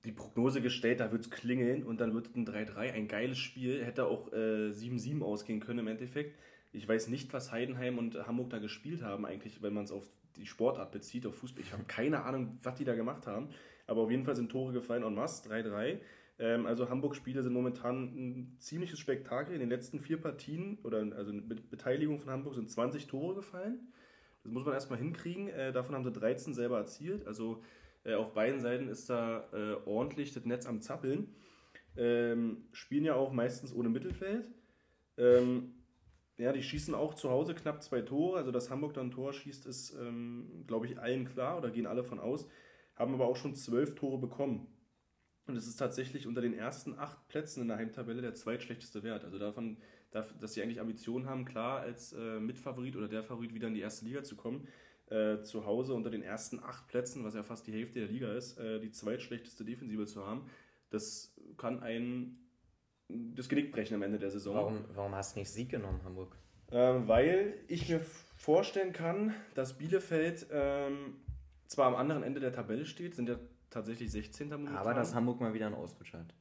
die 0.04 0.12
Prognose 0.12 0.60
gestellt, 0.60 1.00
da 1.00 1.10
wird 1.10 1.22
es 1.22 1.30
klingeln 1.30 1.82
und 1.82 2.00
dann 2.00 2.14
wird 2.14 2.28
es 2.28 2.36
ein 2.36 2.46
3-3, 2.46 2.92
ein 2.92 3.08
geiles 3.08 3.38
Spiel. 3.38 3.84
Hätte 3.84 4.06
auch 4.06 4.32
äh, 4.32 4.70
7-7 4.70 5.22
ausgehen 5.22 5.60
können 5.60 5.80
im 5.80 5.88
Endeffekt. 5.88 6.38
Ich 6.72 6.86
weiß 6.86 7.08
nicht, 7.08 7.32
was 7.32 7.50
Heidenheim 7.50 7.98
und 7.98 8.14
Hamburg 8.26 8.50
da 8.50 8.58
gespielt 8.58 9.02
haben, 9.02 9.24
eigentlich, 9.24 9.62
wenn 9.62 9.72
man 9.72 9.84
es 9.84 9.90
auf 9.90 10.08
die 10.36 10.46
Sportart 10.46 10.92
bezieht, 10.92 11.26
auf 11.26 11.34
Fußball. 11.36 11.62
Ich 11.62 11.72
habe 11.72 11.84
keine 11.84 12.22
Ahnung, 12.24 12.58
was 12.62 12.76
die 12.76 12.84
da 12.84 12.94
gemacht 12.94 13.26
haben. 13.26 13.48
Aber 13.86 14.02
auf 14.02 14.10
jeden 14.10 14.24
Fall 14.24 14.36
sind 14.36 14.50
Tore 14.50 14.72
gefallen 14.72 15.02
en 15.02 15.14
masse, 15.14 15.48
3-3. 15.48 15.98
Ähm, 16.38 16.66
also 16.66 16.88
Hamburg-Spiele 16.88 17.42
sind 17.42 17.52
momentan 17.52 18.04
ein 18.04 18.56
ziemliches 18.58 18.98
Spektakel. 18.98 19.54
In 19.54 19.60
den 19.60 19.70
letzten 19.70 20.00
vier 20.00 20.20
Partien, 20.20 20.78
oder 20.82 20.98
also 21.16 21.32
mit 21.32 21.70
Beteiligung 21.70 22.20
von 22.20 22.30
Hamburg, 22.30 22.54
sind 22.54 22.70
20 22.70 23.06
Tore 23.06 23.34
gefallen. 23.34 23.92
Das 24.42 24.52
muss 24.52 24.64
man 24.64 24.74
erstmal 24.74 24.98
hinkriegen. 24.98 25.48
Äh, 25.48 25.72
davon 25.72 25.94
haben 25.94 26.04
sie 26.04 26.12
13 26.12 26.54
selber 26.54 26.78
erzielt. 26.78 27.26
Also 27.26 27.62
äh, 28.04 28.14
auf 28.14 28.32
beiden 28.32 28.60
Seiten 28.60 28.88
ist 28.88 29.08
da 29.10 29.48
äh, 29.52 29.76
ordentlich 29.86 30.32
das 30.32 30.44
Netz 30.44 30.66
am 30.66 30.80
Zappeln. 30.80 31.34
Ähm, 31.96 32.68
spielen 32.72 33.04
ja 33.04 33.14
auch 33.14 33.32
meistens 33.32 33.74
ohne 33.74 33.88
Mittelfeld. 33.88 34.50
Ähm, 35.16 35.72
ja, 36.36 36.52
die 36.52 36.62
schießen 36.62 36.94
auch 36.94 37.14
zu 37.14 37.30
Hause 37.30 37.54
knapp 37.54 37.82
zwei 37.82 38.02
Tore. 38.02 38.36
Also, 38.36 38.52
dass 38.52 38.70
Hamburg 38.70 38.92
dann 38.92 39.06
ein 39.06 39.10
Tor 39.10 39.32
schießt, 39.32 39.64
ist, 39.64 39.96
glaube 40.66 40.84
ich, 40.84 40.98
allen 40.98 41.24
klar 41.24 41.56
oder 41.56 41.70
gehen 41.70 41.86
alle 41.86 42.04
von 42.04 42.20
aus. 42.20 42.46
Haben 42.94 43.14
aber 43.14 43.26
auch 43.26 43.36
schon 43.36 43.54
zwölf 43.54 43.94
Tore 43.94 44.18
bekommen. 44.18 44.66
Und 45.46 45.56
es 45.56 45.66
ist 45.66 45.76
tatsächlich 45.76 46.26
unter 46.26 46.40
den 46.40 46.54
ersten 46.54 46.98
acht 46.98 47.28
Plätzen 47.28 47.62
in 47.62 47.68
der 47.68 47.76
Heimtabelle 47.76 48.20
der 48.20 48.34
zweitschlechteste 48.34 49.02
Wert. 49.02 49.24
Also 49.24 49.38
davon, 49.38 49.76
dass 50.10 50.54
sie 50.54 50.62
eigentlich 50.62 50.80
Ambitionen 50.80 51.26
haben, 51.26 51.44
klar 51.44 51.80
als 51.80 52.12
äh, 52.12 52.40
Mitfavorit 52.40 52.96
oder 52.96 53.08
der 53.08 53.22
Favorit 53.22 53.54
wieder 53.54 53.68
in 53.68 53.74
die 53.74 53.80
erste 53.80 54.04
Liga 54.04 54.24
zu 54.24 54.34
kommen. 54.34 54.66
Äh, 55.08 55.42
zu 55.42 55.64
Hause 55.64 55.94
unter 55.94 56.10
den 56.10 56.22
ersten 56.22 56.58
acht 56.58 56.88
Plätzen, 56.88 57.22
was 57.22 57.34
ja 57.34 57.44
fast 57.44 57.64
die 57.68 57.72
Hälfte 57.72 58.00
der 58.00 58.08
Liga 58.08 58.32
ist, 58.32 58.58
äh, 58.58 58.80
die 58.80 58.90
zweitschlechteste 58.90 59.64
Defensive 59.64 60.04
zu 60.06 60.26
haben, 60.26 60.50
das 60.90 61.32
kann 61.56 61.80
einen 61.80 62.40
das 63.08 63.48
Genick 63.48 63.70
brechen 63.70 63.94
am 63.94 64.02
Ende 64.02 64.18
der 64.18 64.30
Saison. 64.30 64.56
Warum, 64.56 64.84
warum 64.94 65.14
hast 65.14 65.36
du 65.36 65.40
nicht 65.40 65.50
Sieg 65.50 65.68
genommen, 65.68 66.00
Hamburg? 66.04 66.36
Ähm, 66.72 67.06
weil 67.06 67.54
ich 67.68 67.88
mir 67.88 68.00
vorstellen 68.36 68.92
kann, 68.92 69.32
dass 69.54 69.78
Bielefeld 69.78 70.46
ähm, 70.50 71.18
zwar 71.68 71.86
am 71.86 71.94
anderen 71.94 72.24
Ende 72.24 72.40
der 72.40 72.52
Tabelle 72.52 72.84
steht, 72.84 73.14
sind 73.14 73.28
ja 73.28 73.38
tatsächlich 73.70 74.10
16. 74.10 74.48
momentan. 74.48 74.76
Aber 74.76 74.94
dass 74.94 75.14
Hamburg 75.14 75.40
mal 75.40 75.54
wieder 75.54 75.66
einen 75.66 75.74
Ausrutscher 75.74 76.20
hat. 76.20 76.34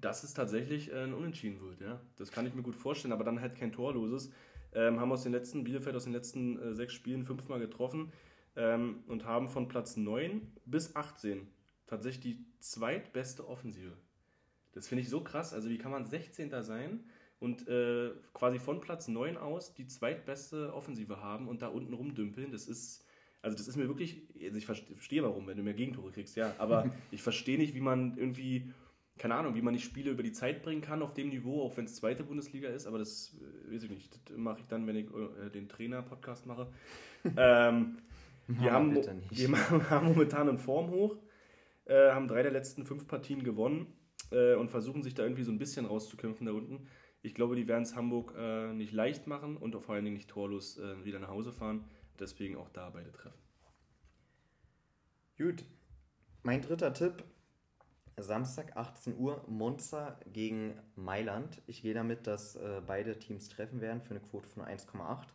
dass 0.00 0.24
es 0.24 0.34
tatsächlich 0.34 0.90
äh, 0.90 1.04
ein 1.04 1.14
Unentschieden 1.14 1.60
wird, 1.60 1.80
ja. 1.80 2.00
Das 2.16 2.32
kann 2.32 2.46
ich 2.46 2.54
mir 2.54 2.62
gut 2.62 2.76
vorstellen, 2.76 3.12
aber 3.12 3.24
dann 3.24 3.40
halt 3.40 3.54
kein 3.54 3.72
Torloses. 3.72 4.30
Ähm, 4.72 5.00
haben 5.00 5.10
aus 5.10 5.24
den 5.24 5.32
letzten, 5.32 5.64
Bielefeld 5.64 5.96
aus 5.96 6.04
den 6.04 6.12
letzten 6.12 6.58
äh, 6.58 6.74
sechs 6.74 6.92
Spielen 6.92 7.24
fünfmal 7.24 7.58
getroffen 7.58 8.12
ähm, 8.56 9.02
und 9.08 9.24
haben 9.24 9.48
von 9.48 9.66
Platz 9.66 9.96
9 9.96 10.52
bis 10.64 10.94
18 10.94 11.48
tatsächlich 11.86 12.20
die 12.20 12.46
zweitbeste 12.60 13.48
Offensive. 13.48 13.96
Das 14.72 14.88
finde 14.88 15.02
ich 15.02 15.08
so 15.08 15.22
krass. 15.22 15.52
Also 15.52 15.68
wie 15.68 15.78
kann 15.78 15.90
man 15.90 16.06
16. 16.06 16.50
sein 16.62 17.04
und 17.40 17.66
äh, 17.68 18.12
quasi 18.32 18.58
von 18.58 18.80
Platz 18.80 19.08
9 19.08 19.36
aus 19.36 19.74
die 19.74 19.86
zweitbeste 19.86 20.72
Offensive 20.72 21.20
haben 21.20 21.48
und 21.48 21.62
da 21.62 21.68
unten 21.68 21.92
rumdümpeln? 21.92 22.52
Das 22.52 22.66
ist 22.66 23.04
Also 23.42 23.56
das 23.56 23.68
ist 23.68 23.76
mir 23.76 23.88
wirklich, 23.88 24.22
also 24.42 24.58
ich 24.58 24.66
verstehe 24.66 25.22
warum, 25.22 25.46
wenn 25.46 25.56
du 25.56 25.62
mehr 25.62 25.74
Gegentore 25.74 26.10
kriegst, 26.12 26.36
ja, 26.36 26.54
aber 26.58 26.90
ich 27.10 27.22
verstehe 27.22 27.58
nicht, 27.58 27.74
wie 27.74 27.80
man 27.80 28.16
irgendwie, 28.18 28.72
keine 29.16 29.34
Ahnung, 29.34 29.54
wie 29.54 29.62
man 29.62 29.72
die 29.72 29.80
Spiele 29.80 30.10
über 30.10 30.22
die 30.22 30.32
Zeit 30.32 30.62
bringen 30.62 30.82
kann 30.82 31.02
auf 31.02 31.14
dem 31.14 31.30
Niveau, 31.30 31.62
auch 31.62 31.76
wenn 31.76 31.86
es 31.86 31.96
zweite 31.96 32.22
Bundesliga 32.22 32.68
ist, 32.68 32.86
aber 32.86 32.98
das 32.98 33.36
äh, 33.40 33.74
weiß 33.74 33.84
ich 33.84 33.90
nicht, 33.90 34.12
das 34.12 34.36
mache 34.36 34.60
ich 34.60 34.66
dann, 34.66 34.86
wenn 34.86 34.96
ich 34.96 35.06
äh, 35.06 35.50
den 35.50 35.68
Trainer-Podcast 35.68 36.46
mache. 36.46 36.70
ähm, 37.36 37.98
die, 38.48 38.70
haben, 38.70 38.94
die 39.30 39.48
haben 39.90 40.06
momentan 40.06 40.48
in 40.48 40.58
Form 40.58 40.90
hoch, 40.90 41.16
äh, 41.86 42.10
haben 42.10 42.28
drei 42.28 42.42
der 42.42 42.52
letzten 42.52 42.84
fünf 42.84 43.06
Partien 43.06 43.42
gewonnen 43.42 43.86
äh, 44.32 44.54
und 44.54 44.70
versuchen 44.70 45.02
sich 45.02 45.14
da 45.14 45.22
irgendwie 45.22 45.44
so 45.44 45.52
ein 45.52 45.58
bisschen 45.58 45.86
rauszukämpfen 45.86 46.46
da 46.46 46.52
unten. 46.52 46.86
Ich 47.22 47.34
glaube, 47.34 47.56
die 47.56 47.68
werden 47.68 47.82
es 47.82 47.96
Hamburg 47.96 48.34
äh, 48.38 48.72
nicht 48.72 48.92
leicht 48.92 49.26
machen 49.26 49.56
und 49.56 49.74
vor 49.82 49.94
allen 49.94 50.04
Dingen 50.04 50.16
nicht 50.16 50.30
torlos 50.30 50.78
äh, 50.78 51.04
wieder 51.04 51.18
nach 51.18 51.28
Hause 51.28 51.52
fahren. 51.52 51.84
Deswegen 52.20 52.56
auch 52.56 52.68
da 52.68 52.90
beide 52.90 53.12
treffen. 53.12 53.40
Gut. 55.36 55.64
Mein 56.42 56.62
dritter 56.62 56.92
Tipp. 56.92 57.24
Samstag 58.16 58.76
18 58.76 59.16
Uhr 59.16 59.44
Monza 59.48 60.18
gegen 60.32 60.74
Mailand. 60.94 61.62
Ich 61.66 61.80
gehe 61.82 61.94
damit, 61.94 62.26
dass 62.26 62.56
äh, 62.56 62.82
beide 62.86 63.18
Teams 63.18 63.48
treffen 63.48 63.80
werden 63.80 64.02
für 64.02 64.10
eine 64.10 64.20
Quote 64.20 64.48
von 64.48 64.62
1,8. 64.62 65.28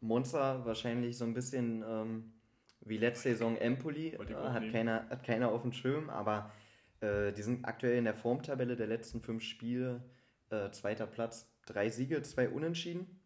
Monza 0.00 0.64
wahrscheinlich 0.64 1.18
so 1.18 1.24
ein 1.24 1.34
bisschen 1.34 1.82
ähm, 1.86 2.32
wie 2.80 2.98
letzte 2.98 3.30
Saison 3.30 3.56
Empoli. 3.56 4.10
Äh, 4.10 4.34
hat, 4.34 4.70
keiner, 4.70 5.08
hat 5.08 5.24
keiner 5.24 5.50
auf 5.50 5.62
dem 5.62 5.72
Schirm, 5.72 6.10
aber 6.10 6.52
äh, 7.00 7.32
die 7.32 7.42
sind 7.42 7.64
aktuell 7.64 7.98
in 7.98 8.04
der 8.04 8.14
Formtabelle 8.14 8.76
der 8.76 8.86
letzten 8.86 9.20
fünf 9.20 9.42
Spiele 9.42 10.04
äh, 10.50 10.70
zweiter 10.70 11.06
Platz, 11.06 11.50
drei 11.66 11.88
Siege, 11.90 12.22
zwei 12.22 12.48
Unentschieden. 12.48 13.20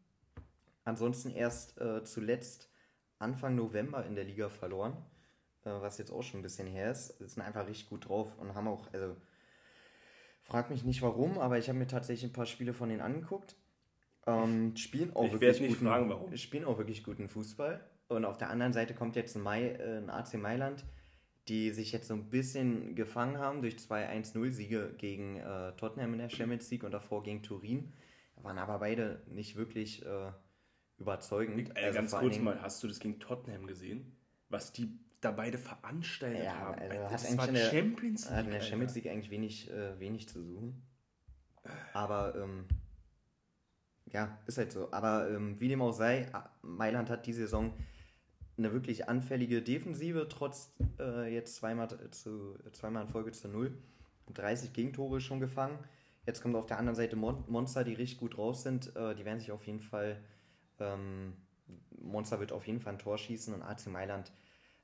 Ansonsten 0.89 1.31
erst 1.31 1.79
äh, 1.79 2.03
zuletzt 2.03 2.71
Anfang 3.19 3.55
November 3.55 4.07
in 4.07 4.15
der 4.15 4.25
Liga 4.25 4.49
verloren, 4.49 4.97
äh, 5.65 5.71
was 5.71 5.99
jetzt 5.99 6.11
auch 6.11 6.23
schon 6.23 6.41
ein 6.41 6.43
bisschen 6.43 6.67
her 6.67 6.91
ist. 6.91 7.09
Sind 7.19 7.43
einfach 7.43 7.67
richtig 7.67 7.91
gut 7.91 8.09
drauf 8.09 8.39
und 8.39 8.55
haben 8.55 8.69
auch, 8.69 8.91
also 8.95 9.15
frag 10.45 10.71
mich 10.71 10.85
nicht 10.85 11.03
warum, 11.03 11.37
aber 11.37 11.59
ich 11.59 11.69
habe 11.69 11.79
mir 11.79 11.89
tatsächlich 11.89 12.31
ein 12.31 12.33
paar 12.33 12.47
Spiele 12.47 12.73
von 12.73 12.89
denen 12.89 13.03
angeguckt. 13.03 13.55
Ähm, 14.27 14.75
spielen 14.77 15.15
auch 15.15 15.27
ich 15.27 15.33
wirklich 15.33 15.61
nicht 15.61 15.73
guten, 15.75 15.87
fragen, 15.89 16.09
warum. 16.09 16.35
Spielen 16.39 16.65
auch 16.65 16.79
wirklich 16.79 17.05
guten 17.05 17.29
Fußball. 17.29 17.85
Und 18.09 18.25
auf 18.25 18.39
der 18.39 18.49
anderen 18.49 18.73
Seite 18.73 18.95
kommt 18.95 19.15
jetzt 19.15 19.37
ein, 19.37 19.43
Mai, 19.43 19.73
äh, 19.73 19.99
ein 19.99 20.09
AC 20.09 20.39
Mailand, 20.39 20.87
die 21.49 21.71
sich 21.71 21.93
jetzt 21.93 22.09
so 22.09 22.15
ein 22.15 22.31
bisschen 22.31 22.95
gefangen 22.95 23.37
haben 23.37 23.61
durch 23.61 23.79
zwei 23.79 24.09
1-0-Siege 24.11 24.95
gegen 24.97 25.37
äh, 25.37 25.73
Tottenham 25.77 26.15
in 26.15 26.21
der 26.21 26.31
Champions 26.31 26.71
League 26.71 26.85
und 26.85 26.93
davor 26.93 27.23
gegen 27.23 27.43
Turin. 27.43 27.93
Waren 28.37 28.57
aber 28.57 28.79
beide 28.79 29.21
nicht 29.27 29.57
wirklich 29.57 30.07
äh, 30.07 30.31
überzeugend. 30.99 31.71
Äh, 31.77 31.85
also 31.85 31.95
ganz 31.99 32.13
kurz 32.13 32.39
mal, 32.39 32.61
hast 32.61 32.83
du 32.83 32.89
das 32.89 32.99
gegen 32.99 33.19
Tottenham 33.21 33.67
gesehen? 33.67 34.17
Was 34.49 34.73
die 34.73 34.99
da 35.21 35.33
beide 35.33 35.59
veranstaltet 35.59 36.45
ja, 36.45 36.57
haben. 36.57 36.79
Also 36.79 37.05
hat 37.05 37.13
das 37.13 37.37
war 37.37 37.49
der, 37.49 37.71
Champions 37.71 38.25
League. 38.25 38.37
Hat 38.37 38.45
in 38.45 38.53
der 38.53 38.61
Champions 38.61 38.95
League 38.95 39.09
eigentlich 39.09 39.31
wenig, 39.31 39.71
äh, 39.71 39.99
wenig 39.99 40.29
zu 40.29 40.43
suchen. 40.43 40.83
Aber 41.93 42.35
ähm, 42.37 42.67
ja, 44.13 44.39
ist 44.47 44.59
halt 44.59 44.73
so. 44.73 44.93
Aber 44.93 45.29
ähm, 45.31 45.59
wie 45.61 45.69
dem 45.69 45.83
auch 45.83 45.93
sei, 45.93 46.31
Mailand 46.63 47.11
hat 47.11 47.27
diese 47.27 47.41
Saison 47.41 47.75
eine 48.57 48.73
wirklich 48.73 49.09
anfällige 49.09 49.63
Defensive, 49.63 50.29
trotz 50.29 50.75
äh, 50.99 51.33
jetzt 51.33 51.57
zweimal, 51.57 51.89
zu, 52.11 52.57
zweimal 52.73 53.03
in 53.03 53.09
Folge 53.09 53.33
zu 53.33 53.49
null. 53.49 53.77
30 54.35 54.73
Gegentore 54.73 55.21
schon 55.21 55.41
gefangen. 55.41 55.79
Jetzt 56.27 56.43
kommt 56.43 56.55
auf 56.57 56.67
der 56.67 56.79
anderen 56.79 56.97
Seite 56.97 57.17
Mon 57.17 57.45
Monster, 57.49 57.85
die 57.85 57.95
richtig 57.95 58.19
gut 58.19 58.37
raus 58.37 58.63
sind. 58.63 58.95
Äh, 58.95 59.15
die 59.15 59.25
werden 59.25 59.41
sich 59.41 59.53
auf 59.53 59.67
jeden 59.67 59.81
Fall, 59.81 60.23
ähm, 60.81 61.35
Monster 62.01 62.41
wird 62.41 62.53
auf 62.53 62.67
jeden 62.67 62.81
Fall 62.81 62.95
ein 62.95 62.99
Tor 62.99 63.19
schießen 63.19 63.55
und 63.55 63.63
AC 63.63 63.87
Mailand 63.87 64.33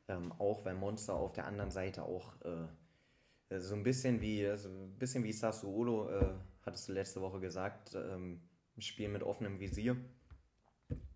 ähm, 0.09 0.33
auch, 0.39 0.65
weil 0.65 0.75
Monster 0.75 1.15
auf 1.15 1.33
der 1.33 1.47
anderen 1.47 1.71
Seite 1.71 2.03
auch 2.03 2.35
äh, 2.43 3.59
so 3.59 3.75
ein 3.75 3.83
bisschen 3.83 4.21
wie, 4.21 4.47
also 4.47 4.69
ein 4.69 4.99
bisschen 4.99 5.25
wie 5.25 5.33
Sassuolo, 5.33 6.11
äh, 6.11 6.35
hattest 6.65 6.89
du 6.89 6.93
letzte 6.93 7.21
Woche 7.21 7.41
gesagt, 7.41 7.95
ähm, 7.95 8.41
Spiel 8.79 9.09
mit 9.09 9.23
offenem 9.23 9.61
Visier. 9.61 9.97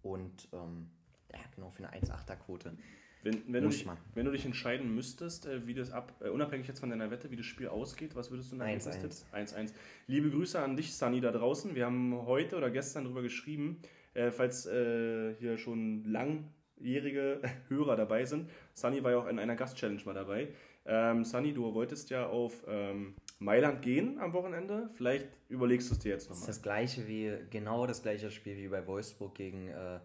Und 0.03 0.49
ähm, 0.53 0.91
ja, 1.33 1.41
genau, 1.55 1.71
für 1.71 1.87
eine 1.87 2.01
1,8er-Quote. 2.01 2.77
Wenn, 3.25 3.43
wenn, 3.53 3.65
du 3.65 3.71
dich, 3.71 3.85
wenn 4.15 4.27
du 4.27 4.31
dich 4.31 4.47
entscheiden 4.47 4.95
müsstest, 4.95 5.47
äh, 5.47 5.67
wie 5.67 5.75
das 5.75 5.91
ab, 5.91 6.15
äh, 6.21 6.29
unabhängig 6.29 6.69
jetzt 6.69 6.79
von 6.81 6.89
deiner 6.89 7.11
Wette, 7.11 7.31
wie 7.31 7.37
das 7.37 7.47
Spiel 7.47 7.69
ausgeht, 7.69 8.15
was 8.15 8.31
würdest 8.31 8.53
du 8.53 8.57
in 8.57 8.63
1-1. 8.63 9.25
1-1. 9.33 9.73
Liebe 10.07 10.31
Grüße 10.31 10.61
an 10.61 10.77
dich, 10.77 10.95
Sunny, 10.95 11.21
da 11.21 11.33
draußen. 11.33 11.75
Wir 11.75 11.87
haben 11.87 12.15
heute 12.27 12.57
oder 12.57 12.71
gestern 12.71 13.05
darüber 13.05 13.23
geschrieben, 13.23 13.81
äh, 14.15 14.31
falls 14.31 14.67
äh, 14.67 15.35
hier 15.39 15.59
schon 15.59 16.05
langjährige 16.05 17.41
Hörer 17.69 17.97
dabei 17.97 18.25
sind. 18.25 18.51
Sunny 18.75 19.03
war 19.03 19.13
ja 19.13 19.19
auch 19.19 19.29
in 19.29 19.39
einer 19.39 19.57
Gast-Challenge 19.57 20.03
mal 20.05 20.15
dabei. 20.15 20.49
Ähm, 20.87 21.25
Sunny, 21.25 21.53
du 21.53 21.75
wolltest 21.75 22.11
ja 22.11 22.27
auf 22.27 22.65
ähm, 22.67 23.15
Mailand 23.39 23.83
gehen 23.83 24.19
am 24.19 24.33
Wochenende. 24.33 24.89
Vielleicht 24.95 25.29
überlegst 25.49 25.91
du 25.91 25.95
es 25.95 26.01
dir 26.01 26.13
jetzt 26.13 26.31
nochmal. 26.31 26.47
Das 26.47 26.49
ist 26.49 26.57
das 26.59 26.63
gleiche 26.63 27.07
wie, 27.07 27.33
genau 27.51 27.87
das 27.87 28.03
gleiche 28.03 28.31
Spiel 28.31 28.57
wie 28.57 28.69
bei 28.69 28.87
Wolfsburg 28.87 29.35
gegen 29.35 29.69
äh, 29.69 30.01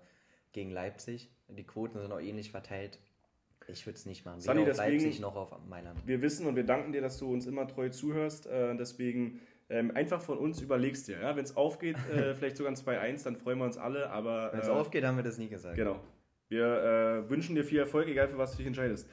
gegen 0.54 0.72
Leipzig. 0.72 1.30
Die 1.50 1.66
Quoten 1.66 2.00
sind 2.00 2.12
auch 2.12 2.22
ähnlich 2.22 2.52
verteilt. 2.52 3.00
Ich 3.68 3.86
würde 3.86 3.98
es 3.98 4.06
nicht 4.06 4.26
machen. 4.26 4.42
Weder 4.42 4.54
Sunny, 4.54 4.62
auf 4.62 4.78
deswegen, 4.78 5.04
Leipzig 5.04 5.20
noch 5.20 5.36
auf 5.36 5.52
Mailand. 5.68 6.06
Wir 6.06 6.22
wissen 6.22 6.48
und 6.48 6.56
wir 6.56 6.66
danken 6.66 6.94
dir, 6.94 7.02
dass 7.02 7.18
du 7.18 7.32
uns 7.32 7.46
immer 7.46 7.68
treu 7.68 7.90
zuhörst. 7.90 8.46
Äh, 8.48 8.76
deswegen 8.76 9.42
ähm, 9.70 9.92
einfach 9.96 10.22
von 10.22 10.38
uns 10.38 10.62
überlegst 10.62 11.08
dir. 11.08 11.20
Ja? 11.20 11.36
Wenn 11.36 11.44
es 11.44 11.56
aufgeht, 11.56 11.98
äh, 12.12 12.34
vielleicht 12.36 12.58
sogar 12.58 12.72
ein 12.72 12.76
2-1, 12.76 13.24
dann 13.24 13.36
freuen 13.36 13.60
wir 13.60 13.66
uns 13.66 13.78
alle. 13.78 14.10
Wenn 14.52 14.60
es 14.60 14.68
äh, 14.68 14.72
aufgeht, 14.72 15.04
haben 15.04 15.18
wir 15.18 15.24
das 15.24 15.38
nie 15.38 15.50
gesagt. 15.50 15.76
Genau. 15.76 16.00
Wir 16.50 16.66
äh, 16.66 17.30
wünschen 17.30 17.56
dir 17.56 17.64
viel 17.64 17.80
Erfolg, 17.80 18.08
egal 18.08 18.28
für 18.28 18.38
was 18.38 18.52
du 18.52 18.58
dich 18.58 18.68
entscheidest. 18.68 19.10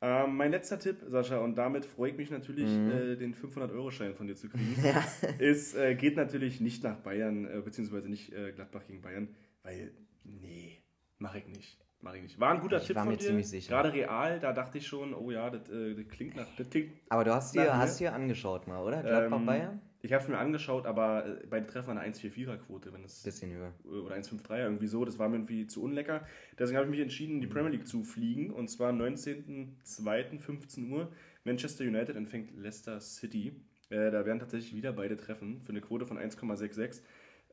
Ähm, 0.00 0.36
mein 0.36 0.50
letzter 0.50 0.78
Tipp, 0.78 0.98
Sascha, 1.08 1.38
und 1.38 1.56
damit 1.56 1.86
freue 1.86 2.10
ich 2.10 2.16
mich 2.16 2.30
natürlich, 2.30 2.68
mhm. 2.68 2.90
äh, 2.90 3.16
den 3.16 3.34
500-Euro-Schein 3.34 4.14
von 4.14 4.26
dir 4.26 4.36
zu 4.36 4.48
kriegen, 4.48 4.76
ja. 4.84 5.02
ist, 5.38 5.74
äh, 5.74 5.94
geht 5.94 6.16
natürlich 6.16 6.60
nicht 6.60 6.84
nach 6.84 6.96
Bayern, 6.96 7.46
äh, 7.46 7.60
beziehungsweise 7.60 8.08
nicht 8.08 8.32
äh, 8.32 8.52
Gladbach 8.52 8.82
gegen 8.86 9.00
Bayern, 9.00 9.28
weil, 9.62 9.92
nee, 10.24 10.84
Mache 11.18 11.38
ich 11.38 11.46
nicht. 11.46 11.78
Mach 12.00 12.14
ich 12.14 12.22
nicht. 12.22 12.38
War 12.38 12.52
ein 12.52 12.60
guter 12.60 12.78
ich 12.78 12.86
Tipp 12.86 12.96
war 12.96 13.06
mir 13.06 13.16
dir. 13.16 13.26
ziemlich 13.28 13.48
sicher. 13.48 13.70
Gerade 13.70 13.92
real, 13.92 14.38
da 14.40 14.52
dachte 14.52 14.78
ich 14.78 14.86
schon, 14.86 15.14
oh 15.14 15.30
ja, 15.30 15.48
das, 15.48 15.68
äh, 15.70 15.94
das 15.94 16.08
klingt 16.08 16.36
nach. 16.36 16.46
Das 16.56 16.68
klingt 16.68 16.92
aber 17.08 17.24
du 17.24 17.34
hast 17.34 17.54
dir, 17.54 17.74
hast 17.76 17.98
dir 17.98 18.12
angeschaut 18.12 18.66
mal, 18.66 18.82
oder? 18.82 19.02
Gladbach 19.02 19.38
ähm, 19.38 19.46
Bayern? 19.46 19.80
Ich 20.04 20.12
habe 20.12 20.22
es 20.22 20.28
mir 20.28 20.36
angeschaut, 20.36 20.84
aber 20.84 21.24
äh, 21.24 21.46
bei 21.46 21.58
den 21.58 21.66
Treffern 21.66 21.96
eine 21.96 22.12
1,44er-Quote, 22.12 22.92
wenn 22.92 23.04
es. 23.04 23.22
Bisschen 23.22 23.50
höher. 23.52 23.72
Oder 23.84 24.16
1,53er, 24.16 24.64
irgendwie 24.64 24.86
so. 24.86 25.02
Das 25.06 25.18
war 25.18 25.30
mir 25.30 25.36
irgendwie 25.36 25.66
zu 25.66 25.82
unlecker. 25.82 26.26
Deswegen 26.58 26.76
habe 26.76 26.86
ich 26.86 26.90
mich 26.90 27.00
entschieden, 27.00 27.40
die 27.40 27.46
Premier 27.46 27.70
League 27.70 27.88
zu 27.88 28.04
fliegen. 28.04 28.50
Und 28.50 28.68
zwar 28.68 28.90
am 28.90 29.00
19.02.15 29.00 30.90
Uhr. 30.90 31.10
Manchester 31.44 31.84
United 31.84 32.16
empfängt 32.16 32.54
Leicester 32.54 33.00
City. 33.00 33.56
Äh, 33.88 34.10
da 34.10 34.26
werden 34.26 34.40
tatsächlich 34.40 34.76
wieder 34.76 34.92
beide 34.92 35.16
treffen 35.16 35.62
für 35.62 35.70
eine 35.70 35.80
Quote 35.80 36.04
von 36.04 36.18
1,66. 36.18 37.00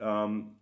Ähm, 0.01 0.57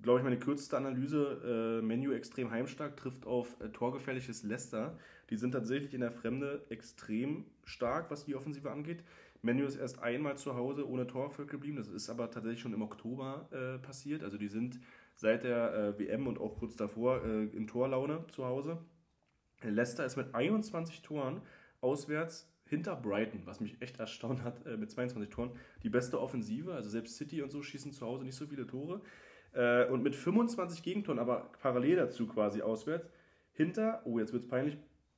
glaube 0.00 0.20
ich, 0.20 0.24
meine 0.24 0.38
kürzeste 0.38 0.76
Analyse. 0.76 1.80
Äh, 1.80 1.84
Menu 1.84 2.12
extrem 2.12 2.52
heimstark, 2.52 2.96
trifft 2.96 3.26
auf 3.26 3.60
äh, 3.60 3.70
torgefährliches 3.70 4.44
Leicester. 4.44 4.96
Die 5.30 5.36
sind 5.36 5.50
tatsächlich 5.50 5.92
in 5.92 6.02
der 6.02 6.12
Fremde 6.12 6.64
extrem 6.70 7.46
stark, 7.64 8.12
was 8.12 8.24
die 8.24 8.36
Offensive 8.36 8.70
angeht. 8.70 9.02
Menu 9.42 9.64
ist 9.64 9.76
erst 9.76 10.02
einmal 10.02 10.36
zu 10.36 10.54
Hause 10.54 10.88
ohne 10.88 11.06
Torerfolg 11.06 11.50
geblieben. 11.50 11.76
Das 11.76 11.88
ist 11.88 12.10
aber 12.10 12.30
tatsächlich 12.30 12.60
schon 12.60 12.74
im 12.74 12.82
Oktober 12.82 13.48
äh, 13.52 13.78
passiert. 13.78 14.22
Also 14.22 14.36
die 14.36 14.48
sind 14.48 14.80
seit 15.14 15.44
der 15.44 15.74
äh, 15.74 15.98
WM 15.98 16.26
und 16.26 16.38
auch 16.38 16.58
kurz 16.58 16.76
davor 16.76 17.24
äh, 17.24 17.44
in 17.46 17.66
Torlaune 17.66 18.26
zu 18.28 18.44
Hause. 18.44 18.78
Leicester 19.62 20.04
ist 20.04 20.16
mit 20.16 20.34
21 20.34 21.02
Toren 21.02 21.42
auswärts 21.80 22.50
hinter 22.66 22.96
Brighton, 22.96 23.42
was 23.44 23.60
mich 23.60 23.80
echt 23.82 23.98
erstaunt 23.98 24.42
hat, 24.42 24.64
äh, 24.66 24.76
mit 24.76 24.90
22 24.90 25.30
Toren, 25.30 25.50
die 25.82 25.90
beste 25.90 26.20
Offensive. 26.20 26.74
Also 26.74 26.88
selbst 26.88 27.16
City 27.16 27.42
und 27.42 27.50
so 27.50 27.62
schießen 27.62 27.92
zu 27.92 28.06
Hause 28.06 28.24
nicht 28.24 28.36
so 28.36 28.46
viele 28.46 28.66
Tore. 28.66 29.00
Äh, 29.52 29.86
und 29.86 30.02
mit 30.02 30.14
25 30.14 30.82
Gegentoren, 30.82 31.18
aber 31.18 31.50
parallel 31.60 31.96
dazu 31.96 32.26
quasi 32.26 32.62
auswärts, 32.62 33.10
hinter, 33.52 34.02
oh, 34.04 34.18
jetzt 34.18 34.32
wird 34.32 34.44
es 34.44 34.48
peinlich, 34.48 34.76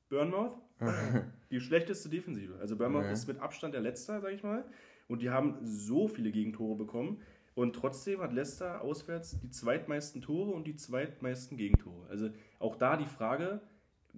Bournemouth, 0.09 0.57
die 1.51 1.59
schlechteste 1.59 2.09
Defensive. 2.09 2.57
Also 2.59 2.75
Bournemouth 2.75 3.11
ist 3.11 3.27
mit 3.27 3.39
Abstand 3.39 3.73
der 3.73 3.81
Letzte, 3.81 4.19
sag 4.21 4.31
ich 4.31 4.43
mal. 4.43 4.65
Und 5.07 5.21
die 5.21 5.29
haben 5.29 5.57
so 5.61 6.07
viele 6.07 6.31
Gegentore 6.31 6.75
bekommen. 6.75 7.21
Und 7.55 7.75
trotzdem 7.75 8.21
hat 8.21 8.33
Leicester 8.33 8.81
auswärts 8.81 9.39
die 9.39 9.49
zweitmeisten 9.49 10.21
Tore 10.21 10.51
und 10.51 10.65
die 10.65 10.75
zweitmeisten 10.75 11.57
Gegentore. 11.57 12.07
Also 12.09 12.29
auch 12.59 12.75
da 12.75 12.97
die 12.97 13.05
Frage, 13.05 13.61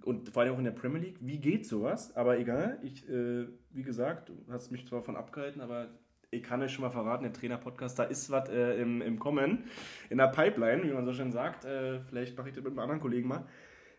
und 0.02 0.28
vor 0.28 0.42
allem 0.42 0.54
auch 0.54 0.58
in 0.58 0.64
der 0.64 0.72
Premier 0.72 1.00
League, 1.00 1.18
wie 1.20 1.38
geht 1.38 1.66
sowas? 1.66 2.14
Aber 2.16 2.38
egal, 2.38 2.78
ich, 2.82 3.08
äh, 3.08 3.46
wie 3.70 3.82
gesagt, 3.82 4.28
du 4.28 4.34
hast 4.50 4.70
mich 4.70 4.86
zwar 4.86 5.02
von 5.02 5.16
abgehalten, 5.16 5.60
aber 5.60 5.88
ich 6.30 6.42
kann 6.42 6.60
euch 6.62 6.72
schon 6.72 6.82
mal 6.82 6.90
verraten, 6.90 7.24
der 7.24 7.32
Trainer-Podcast, 7.32 7.98
da 7.98 8.04
ist 8.04 8.30
was 8.30 8.48
äh, 8.48 8.80
im, 8.80 9.00
im 9.00 9.18
Kommen, 9.18 9.64
in 10.10 10.18
der 10.18 10.28
Pipeline, 10.28 10.82
wie 10.84 10.92
man 10.92 11.06
so 11.06 11.12
schön 11.12 11.32
sagt. 11.32 11.64
Äh, 11.64 12.00
vielleicht 12.00 12.36
mache 12.36 12.48
ich 12.48 12.54
das 12.54 12.62
mit 12.62 12.72
einem 12.72 12.80
anderen 12.80 13.00
Kollegen 13.00 13.28
mal. 13.28 13.46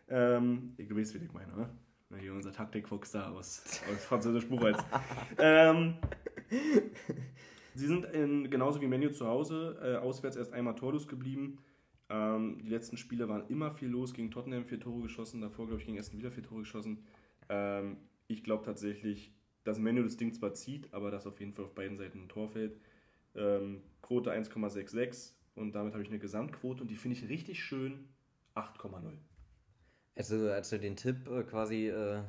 Ähm, 0.08 0.74
ihr 0.78 0.88
wisst, 0.94 1.14
wie 1.14 1.24
ich 1.24 1.32
meine, 1.32 1.54
ne? 1.56 1.68
Hier 2.16 2.32
unser 2.32 2.52
Taktikfuchs 2.52 3.12
da 3.12 3.30
aus, 3.30 3.82
aus 3.92 4.04
Französisch 4.04 4.48
Buchholz. 4.48 4.78
ähm, 5.38 5.96
sie 7.74 7.86
sind 7.86 8.06
in, 8.06 8.50
genauso 8.50 8.80
wie 8.80 8.86
Menu 8.86 9.10
zu 9.10 9.26
Hause, 9.26 9.78
äh, 9.82 9.96
auswärts 9.96 10.36
erst 10.36 10.54
einmal 10.54 10.74
torlos 10.74 11.06
geblieben. 11.06 11.58
Ähm, 12.08 12.60
die 12.62 12.70
letzten 12.70 12.96
Spiele 12.96 13.28
waren 13.28 13.46
immer 13.48 13.70
viel 13.70 13.88
los. 13.88 14.14
Gegen 14.14 14.30
Tottenham 14.30 14.64
vier 14.64 14.80
Tore 14.80 15.02
geschossen, 15.02 15.42
davor, 15.42 15.66
glaube 15.66 15.80
ich, 15.80 15.86
gegen 15.86 15.98
Aston 15.98 16.18
wieder 16.18 16.30
vier 16.30 16.42
Tore 16.42 16.60
geschossen. 16.60 17.04
Ähm, 17.50 17.98
ich 18.26 18.42
glaube 18.42 18.64
tatsächlich, 18.64 19.34
dass 19.64 19.78
Menu 19.78 20.02
das 20.02 20.16
Ding 20.16 20.32
zwar 20.32 20.54
zieht, 20.54 20.92
aber 20.94 21.10
dass 21.10 21.26
auf 21.26 21.38
jeden 21.40 21.52
Fall 21.52 21.66
auf 21.66 21.74
beiden 21.74 21.98
Seiten 21.98 22.22
ein 22.22 22.28
Tor 22.28 22.48
fällt. 22.48 22.80
Ähm, 23.34 23.82
Quote 24.00 24.32
1,66 24.32 25.32
und 25.54 25.74
damit 25.74 25.92
habe 25.92 26.02
ich 26.02 26.08
eine 26.08 26.18
Gesamtquote 26.18 26.82
und 26.82 26.90
die 26.90 26.96
finde 26.96 27.18
ich 27.18 27.28
richtig 27.28 27.62
schön 27.62 28.08
8,0. 28.54 29.12
Also, 30.18 30.50
als 30.50 30.70
du 30.70 30.78
den 30.78 30.96
Tipp 30.96 31.28
äh, 31.28 31.44
quasi 31.44 31.88
äh, 31.88 32.22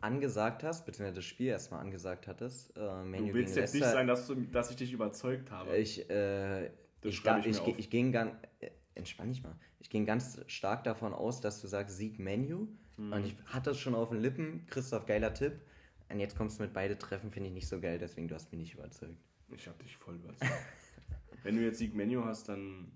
angesagt 0.00 0.62
hast, 0.64 0.86
beziehungsweise 0.86 1.16
das 1.16 1.24
Spiel 1.26 1.48
erstmal 1.48 1.80
angesagt 1.80 2.26
hattest, 2.26 2.76
äh, 2.76 3.04
Menu 3.04 3.28
Du 3.28 3.34
willst 3.34 3.56
jetzt 3.56 3.74
nicht 3.74 3.82
Leicester, 3.82 3.98
sagen, 3.98 4.08
dass, 4.08 4.26
du, 4.26 4.34
dass 4.34 4.70
ich 4.70 4.76
dich 4.76 4.92
überzeugt 4.92 5.50
habe. 5.50 5.76
Ich, 5.76 6.08
äh, 6.10 6.70
Das 7.02 7.12
ich, 7.12 7.16
schreibe 7.16 7.42
da, 7.42 7.48
ich 7.48 7.56
mir 7.56 7.72
auf. 7.72 7.78
ich 7.78 7.90
ging 7.90 8.10
ganz, 8.10 8.32
äh, 8.60 8.70
entspann 8.94 9.28
dich 9.28 9.42
mal. 9.42 9.54
Ich 9.80 9.90
ging 9.90 10.06
ganz 10.06 10.40
stark 10.46 10.84
davon 10.84 11.12
aus, 11.12 11.40
dass 11.42 11.60
du 11.60 11.66
sagst 11.68 11.98
Sieg 11.98 12.18
Menu. 12.18 12.68
Mhm. 12.96 13.12
Und 13.12 13.26
ich 13.26 13.36
hatte 13.46 13.70
es 13.70 13.78
schon 13.78 13.94
auf 13.94 14.08
den 14.08 14.20
Lippen. 14.20 14.66
Christoph, 14.70 15.04
geiler 15.04 15.34
Tipp. 15.34 15.60
Und 16.08 16.20
jetzt 16.20 16.36
kommst 16.36 16.58
du 16.58 16.62
mit 16.62 16.72
beide 16.72 16.96
Treffen, 16.96 17.30
finde 17.30 17.48
ich 17.48 17.54
nicht 17.54 17.68
so 17.68 17.80
geil, 17.80 17.98
deswegen 17.98 18.28
du 18.28 18.34
hast 18.34 18.50
mich 18.52 18.60
nicht 18.60 18.74
überzeugt. 18.74 19.18
Ich 19.54 19.66
habe 19.68 19.82
dich 19.82 19.96
voll 19.96 20.14
überzeugt. 20.16 20.50
Wenn 21.42 21.56
du 21.56 21.62
jetzt 21.62 21.78
Sieg 21.78 21.94
Menu 21.94 22.24
hast, 22.24 22.48
dann 22.48 22.92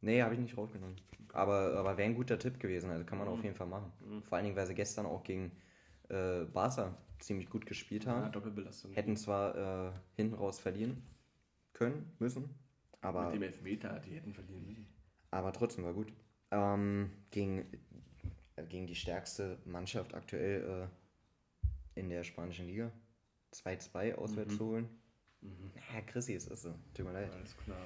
Nee, 0.00 0.22
habe 0.22 0.34
ich 0.34 0.40
nicht 0.40 0.56
raufgenommen. 0.56 0.96
Aber, 1.32 1.76
aber 1.76 1.96
wäre 1.98 2.08
ein 2.08 2.14
guter 2.14 2.38
Tipp 2.38 2.58
gewesen, 2.60 2.90
also 2.90 3.04
kann 3.04 3.18
man 3.18 3.26
Mhm. 3.28 3.34
auf 3.34 3.42
jeden 3.42 3.54
Fall 3.56 3.66
machen. 3.66 3.92
Vor 4.22 4.36
allen 4.36 4.44
Dingen, 4.44 4.56
weil 4.56 4.66
sie 4.66 4.74
gestern 4.74 5.06
auch 5.06 5.22
gegen 5.24 5.52
äh, 6.08 6.44
Barca 6.44 6.96
ziemlich 7.18 7.48
gut 7.50 7.66
gespielt 7.66 8.06
haben. 8.06 8.22
ja, 8.22 8.28
Doppelbelastung. 8.28 8.92
Hätten 8.92 9.16
zwar 9.16 9.88
äh, 9.88 9.92
hinten 10.16 10.34
raus 10.34 10.58
verlieren 10.60 11.02
können, 11.72 12.12
müssen, 12.18 12.48
aber, 13.00 13.26
Mit 13.26 13.34
dem 13.34 13.42
Elfmeter, 13.42 13.98
die 14.00 14.14
hätten 14.14 14.32
verlieren 14.32 14.66
müssen. 14.66 14.86
aber 15.30 15.52
trotzdem 15.52 15.84
war 15.84 15.92
gut. 15.92 16.12
Ähm, 16.52 17.10
gegen, 17.30 17.66
äh, 18.56 18.64
gegen 18.66 18.86
die 18.86 18.94
stärkste 18.94 19.58
Mannschaft 19.64 20.14
aktuell 20.14 20.88
äh, 21.94 22.00
in 22.00 22.08
der 22.08 22.22
spanischen 22.24 22.66
Liga. 22.66 22.90
2-2 23.52 24.14
auswärts 24.14 24.52
Mhm. 24.54 24.58
zu 24.58 24.64
holen. 24.66 24.88
Ja, 25.42 26.00
Chrissy, 26.06 26.34
es 26.34 26.46
ist 26.46 26.62
so. 26.62 26.74
Tut 26.94 27.06
mir 27.06 27.12
leid. 27.12 27.32
Alles 27.32 27.56
klar. 27.58 27.78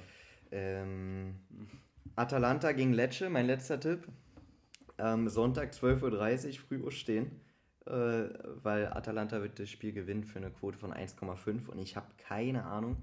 Ähm, 0.51 1.35
Atalanta 2.15 2.71
gegen 2.71 2.93
Lecce, 2.93 3.29
mein 3.29 3.45
letzter 3.47 3.79
Tipp. 3.79 4.07
Ähm, 4.97 5.29
Sonntag 5.29 5.71
12.30 5.73 6.47
Uhr 6.47 6.53
früh 6.83 6.91
stehen, 6.91 7.41
äh, 7.85 7.91
weil 8.61 8.87
Atalanta 8.93 9.41
wird 9.41 9.59
das 9.59 9.69
Spiel 9.69 9.93
gewinnen 9.93 10.23
für 10.23 10.39
eine 10.39 10.51
Quote 10.51 10.77
von 10.77 10.93
1,5 10.93 11.67
und 11.67 11.79
ich 11.79 11.95
habe 11.95 12.07
keine 12.17 12.65
Ahnung, 12.65 12.97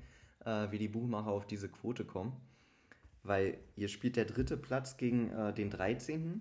äh, 0.44 0.70
wie 0.70 0.78
die 0.78 0.88
Buchmacher 0.88 1.30
auf 1.30 1.46
diese 1.46 1.68
Quote 1.68 2.04
kommen, 2.04 2.36
weil 3.22 3.58
hier 3.74 3.88
spielt 3.88 4.16
der 4.16 4.26
dritte 4.26 4.56
Platz 4.56 4.96
gegen 4.96 5.30
äh, 5.32 5.52
den 5.52 5.70
13. 5.70 6.40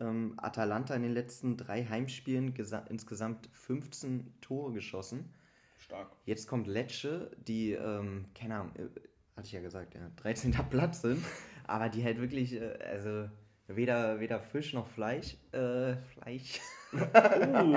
Ähm, 0.00 0.34
Atalanta 0.38 0.94
in 0.94 1.02
den 1.02 1.12
letzten 1.12 1.56
drei 1.56 1.84
Heimspielen 1.84 2.54
gesa- 2.54 2.88
insgesamt 2.88 3.48
15 3.52 4.40
Tore 4.40 4.72
geschossen. 4.72 5.34
Stark. 5.78 6.10
Jetzt 6.24 6.48
kommt 6.48 6.66
Lecce, 6.66 7.30
die, 7.46 7.72
ähm, 7.72 8.26
keine 8.34 8.56
Ahnung, 8.56 8.72
äh, 8.76 8.88
hatte 9.36 9.46
ich 9.46 9.52
ja 9.52 9.60
gesagt, 9.60 9.94
ja, 9.94 10.10
13. 10.16 10.52
Platz 10.70 11.02
sind, 11.02 11.22
aber 11.66 11.88
die 11.88 12.04
halt 12.04 12.20
wirklich, 12.20 12.54
äh, 12.54 12.78
also 12.82 13.28
weder, 13.68 14.20
weder 14.20 14.40
Fisch 14.40 14.72
noch 14.74 14.86
Fleisch, 14.88 15.36
äh, 15.52 15.96
Fleisch 16.12 16.60
Uh, 16.92 17.76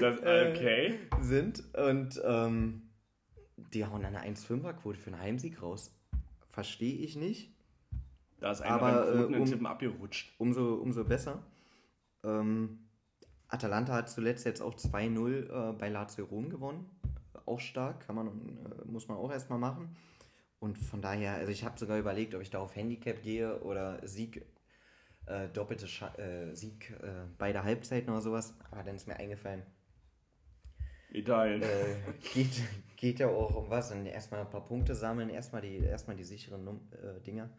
das, 0.00 0.18
Äh. 0.22 0.50
okay. 0.54 0.98
sind 1.20 1.62
und 1.76 2.18
ähm, 2.24 2.88
die 3.74 3.84
hauen 3.84 4.02
eine 4.02 4.22
1,5er-Quote 4.22 4.98
für 4.98 5.12
einen 5.12 5.20
Heimsieg 5.20 5.60
raus. 5.60 5.94
Verstehe 6.52 6.94
ich 6.96 7.16
nicht. 7.16 7.54
Da 8.40 8.52
ist 8.52 8.62
einer 8.62 8.80
Aber, 8.80 9.12
beim 9.12 9.34
äh, 9.34 9.36
um- 9.38 9.44
Tippen 9.44 9.66
abgerutscht. 9.66 10.34
Umso, 10.38 10.74
umso 10.76 11.04
besser. 11.04 11.42
Ähm, 12.24 12.78
Atalanta 13.48 13.92
hat 13.92 14.08
zuletzt 14.08 14.46
jetzt 14.46 14.62
auch 14.62 14.74
2-0 14.74 15.70
äh, 15.70 15.72
bei 15.74 15.90
Lazio 15.90 16.24
Rom 16.24 16.48
gewonnen. 16.48 16.88
Auch 17.44 17.60
stark, 17.60 18.06
kann 18.06 18.16
man, 18.16 18.28
äh, 18.28 18.86
muss 18.86 19.06
man 19.06 19.18
auch 19.18 19.30
erstmal 19.30 19.58
machen. 19.58 19.94
Und 20.58 20.78
von 20.78 21.02
daher, 21.02 21.34
also 21.34 21.52
ich 21.52 21.64
habe 21.64 21.78
sogar 21.78 21.98
überlegt, 21.98 22.34
ob 22.34 22.42
ich 22.42 22.50
da 22.50 22.58
auf 22.58 22.74
Handicap 22.74 23.22
gehe 23.22 23.60
oder 23.60 24.06
Sieg, 24.06 24.46
äh, 25.26 25.48
doppelte 25.48 25.86
Scha 25.86 26.14
äh, 26.16 26.54
Sieg 26.54 26.90
äh, 27.02 27.26
beide 27.38 27.62
Halbzeiten 27.62 28.10
oder 28.10 28.20
sowas. 28.20 28.54
Aber 28.70 28.82
dann 28.82 28.96
ist 28.96 29.06
mir 29.06 29.16
eingefallen, 29.16 29.62
Italien. 31.10 31.62
äh, 31.62 31.96
geht, 32.34 32.62
geht 32.96 33.18
ja 33.18 33.28
auch 33.28 33.54
um 33.54 33.70
was. 33.70 33.92
Und 33.92 34.06
erstmal 34.06 34.40
ein 34.40 34.50
paar 34.50 34.64
Punkte 34.64 34.94
sammeln, 34.94 35.28
erstmal 35.28 35.62
die, 35.62 35.76
erstmal 35.76 36.16
die 36.16 36.24
sicheren 36.24 36.64
Num 36.64 36.88
äh, 36.92 37.20
Dinger. 37.20 37.50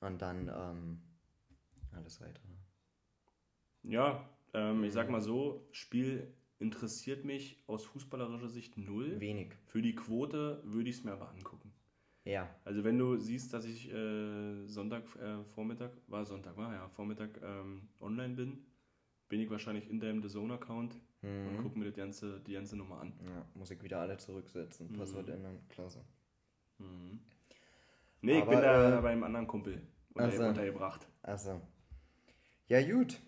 Und 0.00 0.22
dann 0.22 0.48
ähm, 0.48 1.02
alles 1.92 2.20
weitere. 2.20 2.48
Ja, 3.82 4.28
ähm, 4.54 4.84
ich 4.84 4.92
sag 4.92 5.10
mal 5.10 5.20
so, 5.20 5.68
Spiel 5.72 6.32
interessiert 6.58 7.24
mich 7.24 7.62
aus 7.66 7.84
fußballerischer 7.84 8.48
Sicht 8.48 8.76
null. 8.76 9.18
Wenig. 9.20 9.54
Für 9.66 9.82
die 9.82 9.94
Quote 9.94 10.62
würde 10.64 10.90
ich 10.90 10.96
es 10.98 11.04
mir 11.04 11.12
aber 11.12 11.30
angucken. 11.30 11.59
Ja. 12.24 12.48
Also 12.64 12.84
wenn 12.84 12.98
du 12.98 13.16
siehst, 13.16 13.52
dass 13.54 13.64
ich 13.64 13.90
äh, 13.92 14.66
Sonntag 14.66 15.02
äh, 15.16 15.42
Vormittag, 15.54 15.92
war 16.06 16.24
Sonntag, 16.24 16.56
war 16.56 16.72
ja, 16.72 16.88
Vormittag 16.90 17.40
ähm, 17.42 17.88
online 18.00 18.34
bin, 18.34 18.64
bin 19.28 19.40
ich 19.40 19.50
wahrscheinlich 19.50 19.88
in 19.88 20.00
deinem 20.00 20.22
The 20.22 20.28
Zone-Account 20.28 20.94
und 21.22 21.56
Mhm. 21.56 21.62
gucke 21.62 21.78
mir 21.78 21.84
das 21.86 21.94
ganze, 21.96 22.40
die 22.40 22.54
ganze 22.54 22.76
Nummer 22.76 23.00
an. 23.00 23.12
Ja, 23.24 23.44
muss 23.54 23.70
ich 23.70 23.82
wieder 23.82 24.00
alle 24.00 24.16
zurücksetzen. 24.16 24.90
Mhm. 24.90 24.96
Passwort 24.96 25.28
ändern, 25.28 25.58
klasse. 25.68 26.02
Mhm. 26.78 27.20
Nee, 28.22 28.32
ich 28.38 28.42
Aber, 28.42 28.50
bin 28.52 28.60
da 28.62 28.98
äh, 28.98 29.02
beim 29.02 29.22
anderen 29.22 29.46
Kumpel 29.46 29.82
unter, 30.14 30.28
Ach 30.28 30.32
so. 30.32 30.44
untergebracht. 30.44 31.06
Also. 31.22 31.60
Ja, 32.68 32.80
gut. 32.82 33.20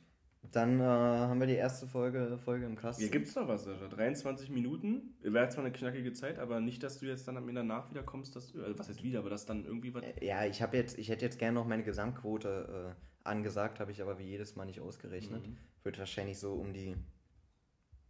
Dann 0.53 0.81
äh, 0.81 0.85
haben 0.85 1.41
wir 1.41 1.47
die 1.47 1.55
erste 1.55 1.87
Folge, 1.87 2.39
Folge 2.45 2.67
im 2.67 2.77
Kasten. 2.77 3.03
Hier 3.03 3.11
gibt's 3.11 3.35
noch 3.35 3.49
was, 3.49 3.65
Sascha. 3.65 3.89
23 3.89 4.51
Minuten. 4.51 5.15
Wäre 5.23 5.49
zwar 5.49 5.65
eine 5.65 5.73
knackige 5.73 6.13
Zeit, 6.13 6.39
aber 6.39 6.61
nicht, 6.61 6.83
dass 6.83 6.99
du 6.99 7.07
jetzt 7.07 7.27
dann 7.27 7.39
am 7.39 7.49
Ende 7.49 7.63
danach 7.63 7.91
wieder 7.91 8.03
kommst, 8.03 8.37
dass 8.37 8.53
du, 8.53 8.63
also 8.63 8.79
was 8.79 8.89
heißt 8.89 9.03
wieder, 9.03 9.21
aber 9.21 9.31
dass 9.31 9.47
dann 9.47 9.65
irgendwie 9.65 9.95
was. 9.95 10.05
Ja, 10.21 10.45
ich 10.45 10.61
habe 10.61 10.77
jetzt, 10.77 10.99
ich 10.99 11.09
hätte 11.09 11.25
jetzt 11.25 11.39
gerne 11.39 11.55
noch 11.55 11.67
meine 11.67 11.83
Gesamtquote 11.85 12.95
äh, 12.95 13.29
angesagt, 13.29 13.81
habe 13.81 13.93
ich 13.93 14.03
aber 14.03 14.19
wie 14.19 14.25
jedes 14.25 14.55
Mal 14.55 14.67
nicht 14.67 14.81
ausgerechnet. 14.81 15.47
Mhm. 15.47 15.57
Wird 15.85 15.99
wahrscheinlich 15.99 16.39
so 16.39 16.53
um 16.53 16.75
die 16.75 16.97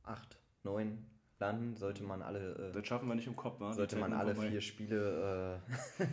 8, 0.03 0.37
9 0.65 0.99
landen, 1.39 1.77
sollte 1.77 2.03
man 2.03 2.23
alle, 2.23 2.71
äh, 2.71 2.73
Das 2.73 2.87
schaffen 2.87 3.07
wir 3.07 3.15
nicht 3.15 3.29
im 3.29 3.37
Kopf, 3.37 3.61
wa? 3.61 3.73
Sollte 3.73 3.97
man 3.97 4.13
alle 4.13 4.35
vorbei. 4.35 4.51
vier 4.51 4.61
Spiele 4.61 5.61
äh, 5.61 6.05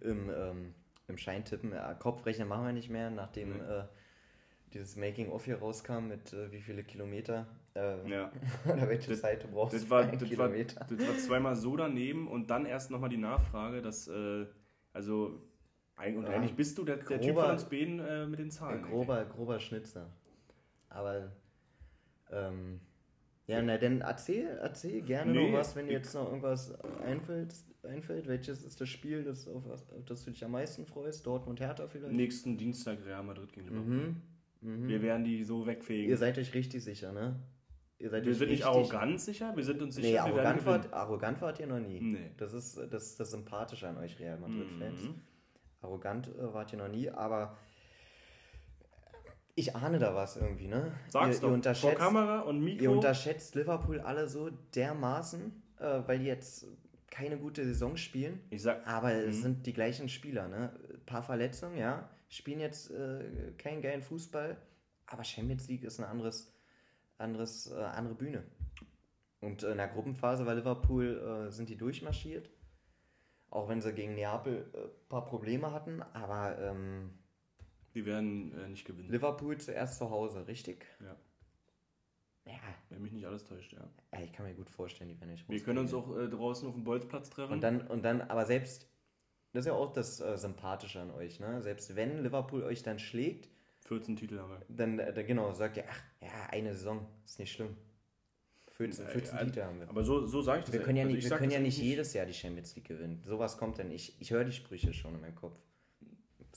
im, 0.08 0.30
ähm, 0.30 0.74
im 1.06 1.16
Schein 1.16 1.44
tippen. 1.44 1.72
Ja, 1.72 1.94
Kopfrechnen 1.94 2.48
machen 2.48 2.66
wir 2.66 2.72
nicht 2.72 2.90
mehr, 2.90 3.10
nachdem 3.10 3.52
Nee. 3.52 3.84
Dieses 4.72 4.96
Making-of 4.96 5.44
hier 5.44 5.58
rauskam 5.58 6.08
mit 6.08 6.32
äh, 6.32 6.50
wie 6.52 6.60
viele 6.60 6.82
Kilometer 6.84 7.46
äh, 7.74 8.08
Ja. 8.08 8.32
oder 8.66 8.88
welche 8.88 9.10
Das- 9.10 9.20
Seite 9.20 9.48
brauchst 9.48 9.74
Das 9.74 9.84
du 9.84 9.90
war, 9.90 10.04
das, 10.04 10.20
war, 10.22 10.48
Kilometer. 10.48 10.86
das 10.88 11.06
war 11.08 11.16
zweimal 11.18 11.56
so 11.56 11.76
daneben 11.76 12.28
und 12.28 12.50
dann 12.50 12.66
erst 12.66 12.90
nochmal 12.90 13.10
die 13.10 13.16
Nachfrage, 13.16 13.82
dass, 13.82 14.08
äh, 14.08 14.46
also, 14.92 15.40
und 15.98 16.22
Ja. 16.22 16.28
eigentlich 16.30 16.54
bist 16.56 16.78
du 16.78 16.84
der, 16.84 16.96
der 16.96 17.20
Typ 17.20 17.34
Grober- 17.34 17.42
von 17.42 17.50
uns 17.52 17.64
beiden 17.64 17.98
äh, 18.00 18.26
mit 18.26 18.38
den 18.38 18.50
Zahlen. 18.50 18.82
Grober, 18.82 19.24
grober 19.26 19.60
Schnitzer. 19.60 20.10
Aber, 20.88 21.30
ähm, 22.30 22.80
ja, 23.46 23.60
na 23.62 23.76
dann 23.78 24.00
erzähl, 24.00 24.46
erzähl 24.62 25.02
gerne 25.02 25.32
Nee, 25.32 25.50
noch 25.50 25.58
was, 25.58 25.74
wenn 25.74 25.86
dir 25.88 25.94
jetzt 25.94 26.14
noch 26.14 26.26
irgendwas 26.28 26.72
einfällt, 27.04 27.52
einfällt. 27.82 28.28
Welches 28.28 28.62
ist 28.64 28.80
das 28.80 28.88
Spiel, 28.88 29.24
das, 29.24 29.48
auf, 29.48 29.66
auf 29.66 30.04
das 30.06 30.24
du 30.24 30.30
dich 30.30 30.44
am 30.44 30.52
meisten 30.52 30.86
freust? 30.86 31.26
Dortmund 31.26 31.58
Hertha 31.60 31.88
vielleicht? 31.88 32.14
Nächsten 32.14 32.56
Dienstag 32.56 33.04
Real 33.04 33.22
Madrid 33.24 33.52
gegen 33.52 33.66
Liverpool. 33.66 33.94
Mhm. 33.94 34.22
Mhm. 34.60 34.88
Wir 34.88 35.02
werden 35.02 35.24
die 35.24 35.42
so 35.44 35.66
wegfegen. 35.66 36.08
Ihr 36.10 36.16
seid 36.16 36.36
euch 36.38 36.52
richtig 36.54 36.82
sicher, 36.84 37.12
ne? 37.12 37.36
Ihr 37.98 38.08
seid 38.10 38.24
wir 38.24 38.34
sind 38.34 38.50
nicht 38.50 38.64
arrogant 38.64 39.20
sicher, 39.20 39.54
wir 39.54 39.64
sind 39.64 39.82
uns 39.82 39.94
sicher, 39.96 40.08
Nee, 40.08 40.18
arrogant 40.18 40.64
wart, 40.64 40.92
arrogant 40.92 41.40
wart 41.42 41.60
ihr 41.60 41.66
noch 41.66 41.80
nie. 41.80 42.00
Nee. 42.00 42.30
Das 42.38 42.52
ist 42.54 42.78
das, 42.90 43.02
ist 43.08 43.20
das 43.20 43.30
Sympathische 43.30 43.88
an 43.88 43.98
euch 43.98 44.18
Real 44.18 44.38
Madrid-Fans. 44.38 45.02
Mhm. 45.02 45.14
Arrogant 45.82 46.28
äh, 46.28 46.54
wart 46.54 46.72
ihr 46.72 46.78
noch 46.78 46.88
nie, 46.88 47.10
aber 47.10 47.56
ich 49.54 49.74
ahne 49.76 49.98
da 49.98 50.14
was 50.14 50.36
irgendwie, 50.36 50.68
ne? 50.68 50.92
Sag's 51.08 51.26
ihr, 51.26 51.32
doch, 51.34 51.34
ihr 51.34 51.40
vor 51.40 51.52
unterschätzt, 51.52 51.98
Kamera 51.98 52.40
und 52.40 52.56
ihr 52.66 52.74
Mikro. 52.76 52.92
unterschätzt 52.92 53.54
Liverpool 53.54 54.00
alle 54.00 54.28
so 54.28 54.50
dermaßen, 54.74 55.52
äh, 55.78 56.00
weil 56.06 56.18
die 56.20 56.26
jetzt 56.26 56.66
keine 57.10 57.36
gute 57.36 57.64
Saison 57.64 57.96
spielen. 57.96 58.40
Ich 58.50 58.62
sag, 58.62 58.86
Aber 58.86 59.12
es 59.12 59.38
Mhm. 59.38 59.42
sind 59.42 59.66
die 59.66 59.72
gleichen 59.72 60.08
Spieler, 60.08 60.48
ne? 60.48 60.72
Ein 60.94 61.04
paar 61.04 61.22
Verletzungen, 61.22 61.76
ja. 61.76 62.08
Spielen 62.30 62.60
jetzt 62.60 62.90
äh, 62.90 63.52
keinen 63.58 63.82
geilen 63.82 64.02
Fußball, 64.02 64.56
aber 65.06 65.24
Champions 65.24 65.68
League 65.68 65.84
ist 65.84 65.98
ein 65.98 66.04
anderes, 66.04 66.54
anderes, 67.18 67.70
äh, 67.70 67.74
andere 67.74 68.14
Bühne. 68.14 68.44
Und 69.40 69.62
in 69.64 69.76
der 69.76 69.88
Gruppenphase 69.88 70.44
bei 70.44 70.54
Liverpool 70.54 71.48
äh, 71.48 71.50
sind 71.50 71.68
die 71.68 71.76
durchmarschiert. 71.76 72.48
Auch 73.50 73.68
wenn 73.68 73.80
sie 73.80 73.92
gegen 73.92 74.14
Neapel 74.14 74.70
ein 74.72 74.80
äh, 74.80 74.88
paar 75.08 75.26
Probleme 75.26 75.72
hatten, 75.72 76.02
aber 76.02 76.56
ähm, 76.60 77.18
wir 77.92 78.06
werden 78.06 78.56
äh, 78.56 78.68
nicht 78.68 78.84
gewinnen. 78.84 79.10
Liverpool 79.10 79.58
zuerst 79.58 79.98
zu 79.98 80.08
Hause, 80.08 80.46
richtig? 80.46 80.86
Ja. 81.00 81.16
Ja, 82.46 82.58
Wenn 82.88 83.02
mich 83.02 83.12
nicht 83.12 83.26
alles 83.26 83.44
täuscht, 83.44 83.72
ja. 83.72 83.88
ja, 84.12 84.20
ich 84.20 84.32
kann 84.32 84.46
mir 84.46 84.54
gut 84.54 84.70
vorstellen, 84.70 85.10
die 85.10 85.20
werden 85.20 85.30
nicht 85.30 85.48
Wir 85.48 85.60
können 85.60 85.78
uns 85.78 85.92
auch 85.92 86.16
äh, 86.16 86.28
draußen 86.28 86.66
auf 86.68 86.74
dem 86.74 86.84
Bolzplatz 86.84 87.30
treffen. 87.30 87.52
Und 87.52 87.60
dann, 87.60 87.86
und 87.86 88.02
dann, 88.02 88.22
aber 88.22 88.46
selbst, 88.46 88.89
Das 89.52 89.62
ist 89.62 89.66
ja 89.66 89.72
auch 89.72 89.92
das 89.92 90.20
äh, 90.20 90.36
Sympathische 90.36 91.00
an 91.00 91.10
euch, 91.10 91.40
ne? 91.40 91.60
Selbst 91.62 91.96
wenn 91.96 92.22
Liverpool 92.22 92.62
euch 92.62 92.82
dann 92.82 92.98
schlägt, 92.98 93.48
14 93.86 94.16
Titel 94.16 94.38
haben 94.38 94.50
wir. 94.50 94.60
dann, 94.68 94.98
äh, 94.98 95.12
dann 95.12 95.26
genau, 95.26 95.52
sagt 95.52 95.76
ihr, 95.76 95.84
ach, 95.88 96.02
ja, 96.20 96.46
eine 96.50 96.74
Saison, 96.74 97.06
ist 97.24 97.38
nicht 97.38 97.52
schlimm. 97.52 97.76
14, 98.72 99.06
14 99.08 99.36
Ja, 99.36 99.44
Titel 99.44 99.62
haben 99.62 99.80
wir. 99.80 99.88
Aber 99.88 100.02
so, 100.04 100.24
so 100.26 100.40
sage 100.40 100.60
ich 100.60 100.64
das. 100.66 100.72
Wir 100.72 100.82
können 100.82 100.96
ja 100.96 101.02
Also 101.02 101.14
nicht, 101.14 101.24
ich 101.24 101.30
wir 101.30 101.36
können 101.36 101.50
ja 101.50 101.60
nicht 101.60 101.78
jedes 101.78 102.14
Jahr 102.14 102.24
die 102.24 102.32
Champions 102.32 102.74
League 102.76 102.86
gewinnen. 102.88 103.20
Sowas 103.24 103.58
kommt 103.58 103.78
dann. 103.78 103.90
Ich, 103.90 104.18
ich 104.20 104.30
höre 104.30 104.44
die 104.44 104.52
Sprüche 104.52 104.94
schon 104.94 105.14
in 105.14 105.20
meinem 105.20 105.34
Kopf. 105.34 105.58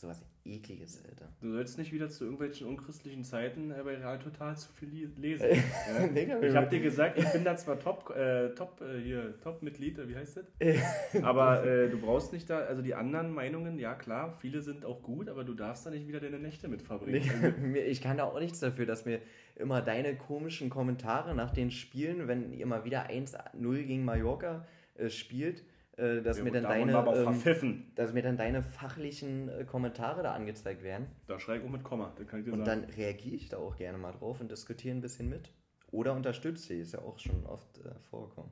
Sowas 0.04 0.22
ekliges, 0.44 1.02
Alter. 1.08 1.30
Du 1.40 1.54
sollst 1.54 1.78
nicht 1.78 1.94
wieder 1.94 2.10
zu 2.10 2.26
irgendwelchen 2.26 2.68
unchristlichen 2.68 3.24
Zeiten 3.24 3.72
äh, 3.72 3.82
bei 3.86 3.96
Real 3.96 4.20
Total 4.20 4.58
zu 4.58 4.70
viel 4.74 5.10
lesen. 5.16 5.48
ja. 5.50 6.42
Ich 6.42 6.56
habe 6.58 6.68
dir 6.68 6.82
gesagt, 6.82 7.18
ich 7.18 7.32
bin 7.32 7.46
da 7.46 7.56
zwar 7.56 7.80
Top, 7.80 8.14
äh, 8.14 8.50
Top 8.50 8.82
äh, 8.82 9.00
hier 9.02 9.40
Top-Mitglied, 9.40 10.00
äh, 10.00 10.10
wie 10.10 10.18
heißt 10.18 10.42
das? 10.60 11.24
aber 11.24 11.66
äh, 11.66 11.90
du 11.90 12.02
brauchst 12.02 12.34
nicht 12.34 12.50
da, 12.50 12.58
also 12.58 12.82
die 12.82 12.96
anderen 12.96 13.32
Meinungen, 13.34 13.80
ja 13.80 13.96
klar, 13.96 14.36
viele 14.42 14.60
sind 14.60 14.84
auch 14.84 15.02
gut, 15.02 15.30
aber 15.30 15.46
du 15.46 15.54
darfst 15.54 15.86
da 15.86 15.90
nicht 15.90 16.06
wieder 16.06 16.20
deine 16.20 16.40
Nächte 16.40 16.68
mit 16.68 16.82
verbringen. 16.82 17.74
Ich 17.94 18.02
kann 18.02 18.18
da 18.18 18.26
auch 18.26 18.42
nichts 18.42 18.60
dafür, 18.60 18.86
dass 18.86 19.06
mir 19.06 19.22
immer 19.56 19.82
deine 19.82 20.18
komischen 20.18 20.70
Kommentare 20.70 21.34
nach 21.34 21.52
den 21.52 21.72
Spielen, 21.72 22.28
wenn 22.28 22.52
ihr 22.52 22.66
mal 22.66 22.84
wieder 22.84 23.10
1-0 23.10 23.84
gegen 23.84 24.04
Mallorca 24.04 24.68
äh, 24.96 25.10
spielt, 25.10 25.64
äh, 25.98 26.22
dass, 26.22 26.38
Ja, 26.38 26.44
mir 26.44 26.52
dann 26.52 26.64
deine, 26.64 26.92
ähm, 26.92 27.86
dass 27.96 28.14
mir 28.14 28.22
dann 28.24 28.38
deine 28.38 28.62
fachlichen 28.64 29.50
äh, 29.50 29.64
Kommentare 29.66 30.24
da 30.24 30.34
angezeigt 30.34 30.82
werden. 30.84 31.08
Da 31.28 31.40
schrei 31.40 31.58
ich 31.58 31.64
auch 31.64 31.70
mit 31.70 31.84
Komma, 31.84 32.14
das 32.18 32.28
kann 32.28 32.40
ich 32.40 32.46
dir 32.46 32.54
Und 32.54 32.66
sagen. 32.66 32.82
dann 32.82 32.90
reagiere 32.92 33.36
ich 33.36 33.50
da 33.50 33.58
auch 33.58 33.76
gerne 33.76 33.98
mal 33.98 34.12
drauf 34.12 34.42
und 34.42 34.52
diskutiere 34.52 34.96
ein 34.96 35.02
bisschen 35.02 35.30
mit. 35.30 35.52
Oder 35.92 36.14
unterstütze 36.14 36.74
ist 36.74 36.94
ja 36.94 37.00
auch 37.00 37.20
schon 37.20 37.46
oft 37.46 37.78
äh, 37.80 37.94
vorgekommen. 38.10 38.52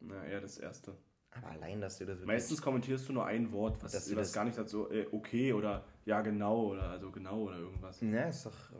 Na, 0.00 0.24
eher 0.26 0.40
das 0.40 0.58
Erste. 0.58 0.94
Aber 1.30 1.48
allein, 1.48 1.80
dass 1.80 1.98
du 1.98 2.06
das 2.06 2.20
Meistens 2.24 2.60
kommentierst 2.62 3.08
du 3.08 3.12
nur 3.12 3.26
ein 3.26 3.52
Wort, 3.52 3.82
was, 3.82 3.92
Dass 3.92 4.10
was 4.10 4.14
das- 4.16 4.32
gar 4.32 4.44
nicht 4.44 4.58
dazu, 4.58 4.90
äh, 4.90 5.06
okay 5.12 5.52
oder 5.52 5.84
ja 6.04 6.20
genau 6.22 6.66
oder 6.68 6.90
also 6.90 7.10
genau 7.10 7.42
oder 7.44 7.58
irgendwas. 7.58 8.00
Ja, 8.00 8.24
ist 8.28 8.44
doch 8.46 8.72
äh, 8.72 8.76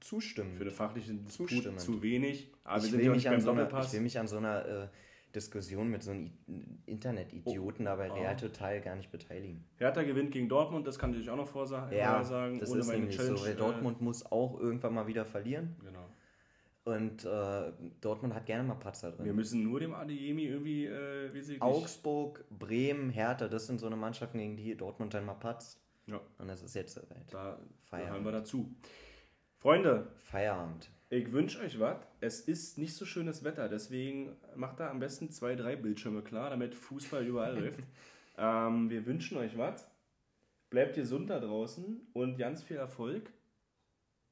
zustimmen. 0.00 0.54
Für 0.56 0.62
eine 0.62 0.70
fachliche 0.70 1.14
Disput 1.14 1.48
Zustimmend. 1.50 1.80
zu 1.80 2.02
wenig. 2.02 2.52
Aber 2.64 2.84
ich, 2.84 2.92
will 2.92 3.10
mich 3.10 3.28
an 3.28 3.40
so 3.40 3.50
einer, 3.52 3.80
ich 3.80 3.92
will 3.92 4.00
mich 4.00 4.18
an 4.18 4.26
so 4.28 4.36
einer 4.38 4.64
äh, 4.66 4.88
Diskussion 5.34 5.88
mit 5.88 6.02
so 6.02 6.10
einem 6.12 6.32
Internet-Idioten 6.86 7.86
aber 7.86 8.08
Oh. 8.10 8.14
Real 8.14 8.36
total 8.36 8.80
gar 8.80 8.96
nicht 8.96 9.10
beteiligen. 9.10 9.64
Hertha 9.78 10.02
gewinnt 10.02 10.30
gegen 10.32 10.48
Dortmund, 10.48 10.86
das 10.86 10.98
kann 10.98 11.12
ich 11.14 11.20
euch 11.20 11.30
auch 11.30 11.36
noch 11.36 11.48
vorsa- 11.48 11.88
vorhersagen. 11.88 12.58
das 12.60 12.70
ohne 12.70 12.80
ist 12.80 12.86
meine 12.86 12.98
nämlich 13.00 13.16
Challenge, 13.16 13.38
so. 13.38 13.46
Äh, 13.46 13.54
Dortmund 13.54 14.00
muss 14.00 14.24
auch 14.30 14.58
irgendwann 14.60 14.94
mal 14.94 15.06
wieder 15.06 15.24
verlieren. 15.24 15.76
Genau. 15.84 16.04
Und 16.84 17.24
äh, 17.24 17.72
Dortmund 18.00 18.34
hat 18.34 18.44
gerne 18.46 18.64
mal 18.64 18.74
Patzer 18.74 19.16
Wir 19.16 19.24
drin. 19.26 19.36
müssen 19.36 19.62
nur 19.62 19.78
dem 19.78 19.94
Adeyemi 19.94 20.46
irgendwie, 20.46 20.86
äh, 20.86 21.32
wie 21.32 21.40
sie. 21.40 21.60
Augsburg, 21.60 22.44
Bremen, 22.50 23.08
Hertha, 23.10 23.46
das 23.48 23.68
sind 23.68 23.78
so 23.78 23.86
eine 23.86 23.94
Mannschaften, 23.96 24.38
gegen 24.38 24.56
die 24.56 24.76
Dortmund 24.76 25.14
dann 25.14 25.24
mal 25.24 25.34
patzt. 25.34 25.80
Ja, 26.08 26.20
Und 26.38 26.48
das 26.48 26.60
ist 26.62 26.74
jetzt 26.74 26.94
soweit. 26.94 27.32
da, 27.32 27.52
da 27.52 27.58
Feierabend. 27.84 28.14
hören 28.14 28.24
wir 28.24 28.32
dazu. 28.32 28.74
Freunde, 29.58 30.08
Feierabend. 30.16 30.90
Ich 31.12 31.30
wünsche 31.30 31.60
euch 31.60 31.78
was. 31.78 31.98
Es 32.20 32.40
ist 32.40 32.78
nicht 32.78 32.94
so 32.94 33.04
schönes 33.04 33.44
Wetter, 33.44 33.68
deswegen 33.68 34.34
macht 34.56 34.80
da 34.80 34.90
am 34.90 34.98
besten 34.98 35.30
zwei, 35.30 35.54
drei 35.54 35.76
Bildschirme 35.76 36.22
klar, 36.22 36.48
damit 36.48 36.74
Fußball 36.74 37.26
überall 37.26 37.58
läuft. 37.58 37.80
Ähm, 38.38 38.88
wir 38.88 39.04
wünschen 39.04 39.36
euch 39.36 39.58
was. 39.58 39.86
Bleibt 40.70 40.94
gesund 40.94 41.28
da 41.28 41.38
draußen 41.38 42.00
und 42.14 42.38
ganz 42.38 42.62
viel 42.62 42.78
Erfolg. 42.78 43.30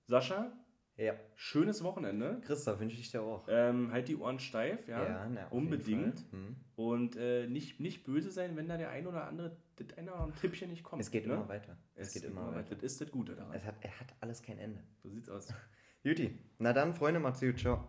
Sascha, 0.06 0.50
Ja, 0.96 1.12
schönes 1.34 1.84
Wochenende. 1.84 2.40
Christoph 2.46 2.80
wünsche 2.80 2.98
ich 2.98 3.10
dir 3.10 3.20
auch. 3.20 3.46
Ähm, 3.50 3.92
halt 3.92 4.08
die 4.08 4.16
Ohren 4.16 4.38
steif, 4.38 4.88
ja. 4.88 5.28
na, 5.28 5.48
auf 5.48 5.52
jeden 5.52 5.64
unbedingt. 5.64 6.24
Hm. 6.32 6.56
Und 6.76 7.16
äh, 7.16 7.46
nicht, 7.46 7.78
nicht 7.78 8.04
böse 8.04 8.30
sein, 8.30 8.56
wenn 8.56 8.68
da 8.68 8.78
der 8.78 8.88
ein 8.88 9.06
oder 9.06 9.26
andere, 9.26 9.54
das 9.76 9.98
eine 9.98 10.12
oder 10.12 10.22
andere 10.22 10.40
Tippchen 10.40 10.70
nicht 10.70 10.82
kommt. 10.82 11.02
Es 11.02 11.10
geht 11.10 11.26
ne? 11.26 11.34
immer 11.34 11.48
weiter. 11.48 11.76
Es, 11.94 12.14
geht 12.14 12.24
immer 12.24 12.54
weiter. 12.54 12.74
Das 12.74 12.82
ist 12.82 13.02
das 13.02 13.10
Gute 13.10 13.36
daran. 13.36 13.54
Es 13.54 13.64
hat, 13.64 13.74
er 13.82 14.00
hat 14.00 14.14
alles 14.20 14.42
kein 14.42 14.58
Ende. 14.58 14.82
So 15.02 15.10
sieht's 15.10 15.28
aus. 15.28 15.52
Juti, 16.02 16.30
na 16.58 16.72
dann, 16.72 16.94
Freunde, 16.94 17.20
macht's 17.20 17.40
gut. 17.40 17.58
Ciao. 17.58 17.86